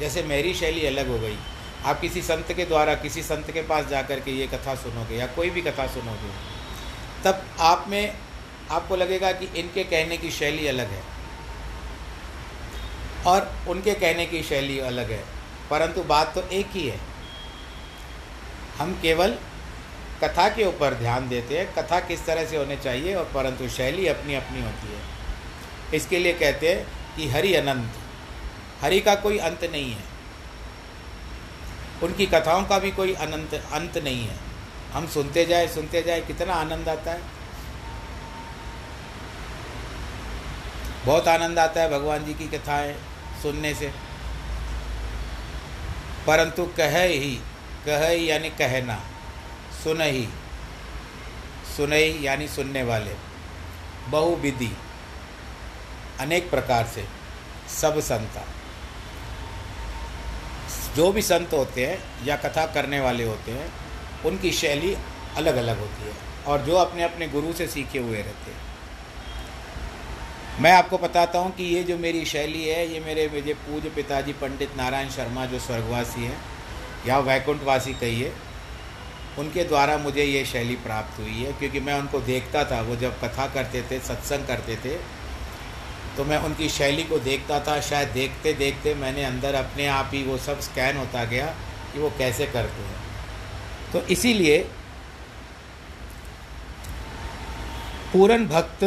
जैसे 0.00 0.22
मेरी 0.22 0.54
शैली 0.54 0.86
अलग 0.86 1.08
हो 1.08 1.18
गई 1.18 1.38
आप 1.84 2.00
किसी 2.00 2.22
संत 2.22 2.52
के 2.52 2.64
द्वारा, 2.64 2.94
किसी 2.94 3.22
संत 3.22 3.50
के 3.50 3.62
पास 3.62 3.86
जाकर 3.86 4.20
के 4.20 4.30
ये 4.30 4.46
कथा 4.46 4.74
सुनोगे 4.74 5.16
या 5.16 5.26
कोई 5.26 5.50
भी 5.50 5.62
कथा 5.62 5.86
सुनोगे, 5.86 6.30
तब 7.24 7.42
आप 7.60 7.84
में, 7.88 8.14
आपको 8.70 8.96
लगेगा 8.96 9.32
कि 9.32 9.46
इनके 9.56 9.84
कहने 9.84 10.16
की 10.16 10.30
शैली 10.30 10.66
अलग 10.66 10.90
है। 10.90 11.02
और 13.26 13.50
उनके 13.68 13.94
कहने 13.94 14.26
की 14.26 14.42
शैली 14.42 14.78
अलग 14.82 15.10
है, 15.10 15.22
परंतु 15.70 16.02
बात 16.04 16.34
तो 16.34 16.42
एक 16.50 16.70
ही 16.70 16.86
है। 16.88 16.98
हम 18.78 18.98
केवल 19.02 19.36
कथा 20.22 20.48
के 20.48 20.64
ऊपर 20.64 20.94
ध्यान 20.94 21.28
देते 21.28 21.58
हैं, 21.58 21.72
कथा 21.74 22.00
किस 22.00 22.24
तरह 22.26 22.44
से 22.46 22.56
होने 22.56 22.76
चाहिए 22.76 23.14
और 23.14 23.30
परंतु 23.34 23.68
शैली 23.68 24.06
अपनी 24.06 24.34
अपनी 24.34 24.62
होती 24.62 24.92
है। 24.92 25.02
इसके 25.94 26.18
लिए 26.18 26.32
कहते 26.32 26.72
हैं 26.72 26.86
कि 27.16 27.28
हरि 27.28 27.54
अनंत, 27.54 27.92
हरि 28.80 29.00
का 29.00 29.14
कोई 29.16 29.38
अंत 29.40 29.64
नहीं 29.64 29.92
है। 29.92 30.13
उनकी 32.02 32.26
कथाओं 32.26 32.64
का 32.64 32.78
भी 32.78 32.90
कोई 32.90 33.14
अनंत, 33.14 33.54
अंत 33.72 33.98
नहीं 33.98 34.26
है। 34.26 34.36
हम 34.92 35.06
सुनते 35.06 35.44
जाए 35.44 35.68
सुनते 35.68 36.02
जाए, 36.02 36.20
कितना 36.20 36.54
आनंद 36.54 36.88
आता 36.88 37.12
है। 37.12 37.22
बहुत 41.04 41.28
आनंद 41.28 41.58
आता 41.58 41.80
है 41.80 41.90
भगवान 41.90 42.24
जी 42.24 42.34
की 42.34 42.58
कथाएँ 42.58 42.96
सुनने 43.42 43.74
से। 43.74 43.92
परंतु 46.26 46.64
कह 46.64 47.02
ही, 47.02 47.40
कह 47.86 48.24
यानी 48.24 48.50
कहना, 48.50 49.00
सुन 49.84 50.00
ही 50.00 50.28
सुनई 51.76 52.18
यानी 52.22 52.48
सुनने 52.48 52.82
वाले। 52.82 53.14
बहुविधि, 54.08 54.76
अनेक 56.20 56.50
प्रकार 56.50 56.86
से, 56.86 57.04
सब 57.82 58.00
संता 58.00 58.44
जो 60.96 61.10
भी 61.12 61.22
संत 61.22 61.52
होते 61.52 61.86
हैं 61.86 62.26
या 62.26 62.36
कथा 62.36 62.66
करने 62.66 63.00
वाले 63.00 63.24
होते 63.24 63.52
हैं, 63.52 63.72
उनकी 64.26 64.50
शैली 64.52 64.94
अलग 65.36 65.56
अलग 65.56 65.78
होती 65.78 66.06
है 66.06 66.12
और 66.46 66.60
जो 66.60 66.74
अपने 66.76 67.02
अपने 67.02 67.28
गुरु 67.28 67.52
से 67.52 67.66
सीखे 67.66 67.98
हुए 67.98 68.16
रहते 68.16 68.50
हैं। 68.50 68.62
मैं 70.60 70.72
आपको 70.72 70.98
बताता 70.98 71.38
हूँ 71.38 71.54
कि 71.56 71.64
ये 71.64 71.82
जो 71.82 71.96
मेरी 71.98 72.24
शैली 72.24 72.62
है, 72.64 72.92
ये 72.92 73.00
मेरे 73.00 73.28
मेरे 73.28 73.54
पूज्य 73.54 73.90
पिताजी 73.90 74.32
पंडित 74.32 74.76
नारायण 74.76 75.08
शर्मा 75.10 75.46
जो 75.46 75.58
स्वर्गवासी 75.58 76.24
हैं, 76.24 76.36
या 77.06 77.18
वैकुंठवासी 77.18 77.92
कहिए, 77.92 78.32
उनके 79.38 79.64
द्वारा 79.64 79.96
मुझे 79.98 80.24
ये 80.24 80.44
शैली 80.44 80.76
प्राप्त 80.76 81.18
हुई 81.18 81.42
है, 81.42 81.52
क्योंकि 81.52 81.80
मैं 81.80 81.94
उनको 81.94 82.20
देखता 82.20 82.64
था, 82.64 82.80
वो 82.80 82.96
जब 82.96 83.20
कथा 83.20 83.46
करते 83.46 83.82
थे, 83.82 83.98
सत्संग 84.00 84.46
करते 84.46 84.76
थे 84.76 84.96
तो 86.16 86.24
मैं 86.24 86.38
उनकी 86.38 86.68
शैली 86.68 87.02
को 87.02 87.18
देखता 87.18 87.58
था, 87.60 87.80
शायद 87.80 88.08
देखते 88.08 88.52
देखते 88.52 88.94
मैंने 88.94 89.24
अंदर 89.24 89.54
अपने 89.54 89.86
आप 89.86 90.10
ही 90.14 90.22
वो 90.22 90.36
सब 90.38 90.60
स्कैन 90.60 90.96
होता 90.96 91.24
गया 91.24 91.46
कि 91.92 91.98
वो 91.98 92.12
कैसे 92.18 92.46
करते 92.46 92.82
हैं। 92.82 93.02
तो 93.92 94.00
इसीलिए 94.08 94.58
पूरन 98.12 98.46
भक्त 98.46 98.84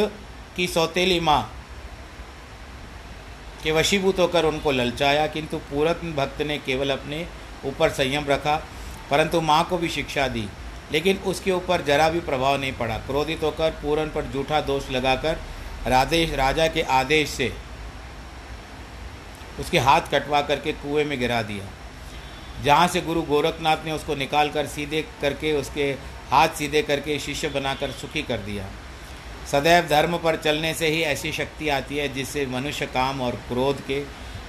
की 0.55 0.67
सौतेली 0.67 1.19
माँ 1.19 1.41
के 3.63 3.71
वशीभूत 3.71 4.19
होकर 4.19 4.45
उनको 4.45 4.71
ललचाया, 4.71 5.27
किंतु 5.27 5.57
पूरन 5.57 6.13
भक्त 6.13 6.41
ने 6.41 6.57
केवल 6.57 6.89
अपने 6.89 7.25
ऊपर 7.65 7.89
संयम 7.89 8.25
रखा, 8.27 8.55
परंतु 9.11 9.41
माँ 9.41 9.63
को 9.63 9.77
भी 9.77 9.89
शिक्षा 9.89 10.27
दी। 10.27 10.47
लेकिन 10.91 11.17
उसके 11.27 11.51
ऊपर 11.51 11.81
जरा 11.81 12.09
भी 12.09 12.19
प्रभाव 12.19 12.59
नहीं 12.59 12.73
पड़ा। 12.73 12.97
क्रोधित 12.97 13.43
होकर 13.43 13.71
पूरन 13.81 14.09
पर 14.09 14.31
झूठा 14.33 14.59
दोष 14.61 14.89
लगाकर 14.91 15.39
राधेश 15.87 16.33
राजा 16.33 16.67
के 16.67 16.81
आदेश 16.81 17.29
से 17.29 17.53
उसके 19.59 19.79
हाथ 19.79 20.01
कटवा 20.01 20.41
करके 20.41 20.71
कुएँ 20.71 21.03
में 21.03 21.19
गिरा 21.19 21.41
दिया। 21.41 21.65
जहाँ 22.63 22.87
से 22.87 23.01
गुरु 23.01 23.21
गोरखनाथ 23.21 23.85
ने 23.85 23.91
उसको 23.91 24.15
निकाल 24.15 24.49
कर 24.49 24.67
सीधे 24.67 25.01
करके 25.21 25.53
उसके 25.53 25.95
हाथ 26.29 26.49
सीधे 26.49 26.81
करके 26.81 27.19
शिष्य 27.19 27.49
बनाकर 27.49 27.91
सुखी 27.91 28.21
कर 28.21 28.37
दिया। 28.37 28.65
सदैव 29.51 29.87
धर्म 29.87 30.17
पर 30.17 30.35
चलने 30.35 30.73
से 30.73 30.87
ही 30.87 31.01
ऐसी 31.01 31.31
शक्ति 31.31 31.69
आती 31.69 31.97
है 31.97 32.13
जिससे 32.13 32.45
मनुष्य 32.45 32.85
काम 32.85 33.21
और 33.21 33.35
क्रोध 33.35 33.85
के 33.85 33.99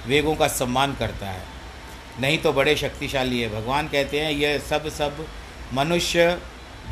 वेगों 0.07 0.35
का 0.35 0.47
सम्मान 0.47 0.95
करता 0.95 1.27
है। 1.27 1.43
नहीं 2.19 2.37
तो 2.37 2.53
बड़े 2.53 2.75
शक्तिशाली 2.75 3.41
है। 3.41 3.49
भगवान 3.49 3.87
कहते 3.87 4.19
हैं, 4.19 4.31
यह 4.31 4.59
सब 4.59 4.89
सब 4.89 5.25
मनुष्य 5.73 6.41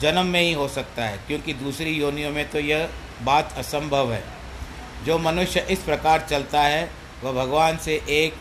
जन्म 0.02 0.26
में 0.26 0.42
ही 0.42 0.54
हो 0.54 0.68
सकता 0.68 1.06
है, 1.06 1.18
क्योंकि 1.18 1.54
दूसरी 1.54 1.92
योनियों 1.92 2.32
में 2.32 2.50
तो 2.50 2.60
यह 2.60 2.90
बात 3.24 3.54
असंभव 3.58 4.14
है। 4.14 4.37
जो 5.08 5.18
मनुष्य 5.18 5.60
इस 5.72 5.80
प्रकार 5.80 6.26
चलता 6.30 6.62
है, 6.62 6.92
वह 7.24 7.32
भगवान 7.32 7.78
से 7.78 7.94
एक 8.10 8.34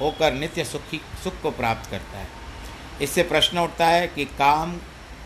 होकर 0.00 0.32
नित्य 0.32 0.64
सुखी, 0.64 1.00
सुख 1.24 1.40
को 1.42 1.50
प्राप्त 1.50 1.90
करता 1.90 2.18
है। 2.18 2.26
इससे 3.02 3.22
प्रश्न 3.22 3.58
उठता 3.58 3.86
है 3.86 4.08
कि 4.08 4.24
काम 4.24 4.72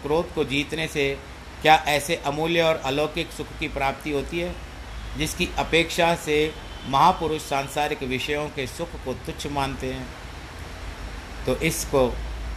क्रोध 0.02 0.34
को 0.34 0.44
जीतने 0.44 0.88
से 0.88 1.18
क्या 1.62 1.74
ऐसे 1.88 2.16
अमूल्य 2.16 2.62
और 2.62 2.76
अलौकिक 2.84 3.32
सुख 3.32 3.46
की 3.58 3.68
प्राप्ति 3.68 4.10
होती 4.10 4.40
है, 4.40 4.54
जिसकी 5.18 5.48
अपेक्षा 5.58 6.14
से 6.14 6.54
महापुरुष 6.88 7.42
सांसारिक 7.42 8.02
विषयों 8.02 8.48
के 8.48 8.66
सुख 8.66 9.04
को 9.04 9.14
तुच्छ 9.14 9.46
मानते 9.46 9.92
हैं? 9.92 10.06
तो 11.46 11.56
इसको 11.56 12.14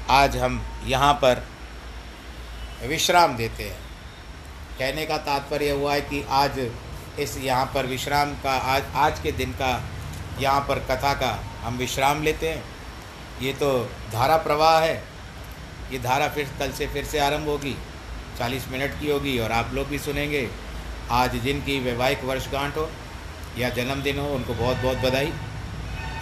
आज 0.10 0.38
हम 0.38 0.62
यहाँ 0.86 1.14
पर 1.14 1.48
विश्राम 2.84 3.38
देते 3.38 3.64
हैं। 3.64 3.80
कहने 4.80 5.06
का 5.06 5.18
तात्पर्य 5.18 5.70
हुआ 5.70 5.94
है 5.94 6.02
कि 6.02 6.24
आज 6.30 6.60
इस 7.20 7.38
यहाँ 7.38 7.66
पर 7.66 7.86
विश्राम 7.86 8.34
का, 8.34 8.52
आज 8.52 8.84
आज 8.96 9.20
के 9.20 9.32
दिन 9.32 9.52
का, 9.52 9.72
यहाँ 10.40 10.62
पर 10.62 10.80
कथा 10.80 11.14
का 11.14 11.32
हम 11.64 11.78
विश्राम 11.78 12.24
लेते 12.24 12.50
हैं। 12.50 12.64
ये 13.42 13.54
तो 13.54 13.72
धारा 14.14 14.38
प्रवाह 14.38 14.80
है। 14.80 15.04
ये 15.92 16.00
धारा 16.00 16.28
फिर, 16.28 16.50
कल 16.60 16.72
से 16.72 16.88
फिर 16.88 17.06
से 17.06 17.20
आरंभ 17.20 17.48
होगी। 17.48 17.76
चालीस 18.40 18.68
मिनट 18.68 19.00
की 19.00 19.12
होगी 19.12 19.38
और 19.40 19.52
आप 19.52 19.74
लोग 19.74 19.88
भी 19.88 20.00
सुनेंगे। 20.00 20.50
आज 21.12 21.36
जिनकी 21.36 21.80
वैवाहिक 21.80 22.24
वर्षगांठ 22.24 22.78
हो 22.78 22.90
या 23.58 23.70
जन्मदिन 23.70 24.20
हो, 24.20 24.28
उनको 24.28 24.54
बहुत 24.54 24.78
बहुत 24.78 24.98
बधाई। 24.98 25.34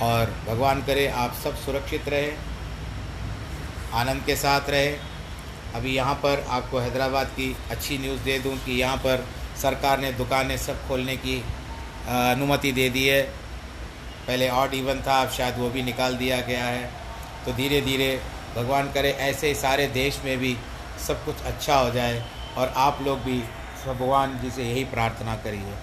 और 0.02 0.34
भगवान 0.48 0.82
करे 0.82 1.08
आप 1.08 1.34
सब 1.34 1.56
सुरक्षित 1.56 2.10
रहे, 2.10 2.32
आनंद 3.94 4.24
के 4.26 4.36
साथ 4.36 4.70
रहे। 4.70 4.88
अभी 5.76 5.96
यहाँ 5.96 6.14
पर 6.16 6.46
आपको 6.50 6.80
हैदराबाद 6.80 7.28
की 7.28 7.56
अच्छी 7.72 7.98
न्यूज़ 7.98 8.22
दे 8.22 8.40
दूँ 8.40 8.58
कि 8.58 8.72
यहाँ 8.72 8.98
पर 8.98 9.26
सरकार 9.58 10.00
ने 10.00 10.12
दुकानें 10.14 10.58
सब 10.58 10.88
खोलने 10.88 11.16
की 11.18 11.38
अनुमति 12.08 12.72
दे 12.72 12.90
दी 12.90 13.06
है। 13.08 13.22
पहले 14.28 14.50
ऑड 14.52 14.74
इवन 14.74 15.02
था, 15.02 15.22
अब 15.22 15.30
शायद 15.32 15.58
वो 15.58 15.70
भी 15.70 15.84
निकाल 15.84 16.16
दिया 16.18 16.40
गया 16.42 16.66
है। 16.66 16.90
तो 17.46 17.54
धीरे 17.54 17.82
धीरे 17.82 18.10
भगवान 18.56 18.92
करे, 18.92 19.12
ऐसे 19.12 19.48
ही 19.48 19.56
सारे 19.56 19.88
देश 19.94 20.20
में 20.26 20.38
भी 20.38 20.56
सब 21.08 21.24
कुछ 21.26 21.42
अच्छा 21.46 21.76
हो 21.76 21.90
जाए 21.92 22.24
और 22.58 22.74
आप 22.78 23.00
लोग 23.02 23.20
भी 23.20 23.40
भगवान 23.86 24.40
जी 24.40 24.50
से 24.52 24.64
यही 24.64 24.84
प्रार्थना 24.86 25.36
करिए। 25.44 25.76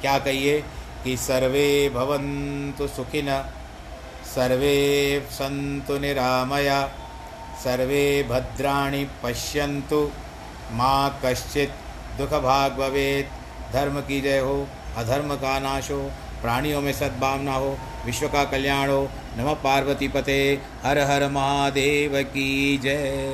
क्या 0.00 0.18
कहिए 0.18 0.60
कि 1.04 1.16
सर्वे 1.16 1.88
भवन्तु 1.88 2.86
सुखिन, 2.88 3.28
सर्वे 4.26 4.76
सन्तु 5.30 5.98
निरामया, 5.98 6.80
सर्वे 7.64 8.22
भद्राणि 8.22 9.06
पश्यन्तु, 9.22 10.00
माँ 10.72 11.20
कश्चित 11.24 11.72
दुख 12.20 12.32
भाग 12.42 12.72
भवेद 12.72 13.28
धर्म 13.72 14.00
की 14.00 14.20
जय 14.20 14.38
हो, 14.38 14.56
अधर्म 14.96 15.34
का 15.34 15.58
नाश 15.58 15.90
हो 15.90 16.00
प्राणियों 16.42 16.80
में 16.80 16.92
सद्भावना 16.92 17.54
हो, 17.54 17.70
विश्व 18.06 18.26
का 18.28 18.44
कल्याण 18.44 18.90
हो। 18.90 19.02
नम 19.38 19.52
पार्वती 19.54 20.08
पते, 20.08 20.40
हर 20.84 20.98
हर 21.00 21.28
महादेव 21.28 22.22
की 22.24 22.78
जय। 22.78 23.28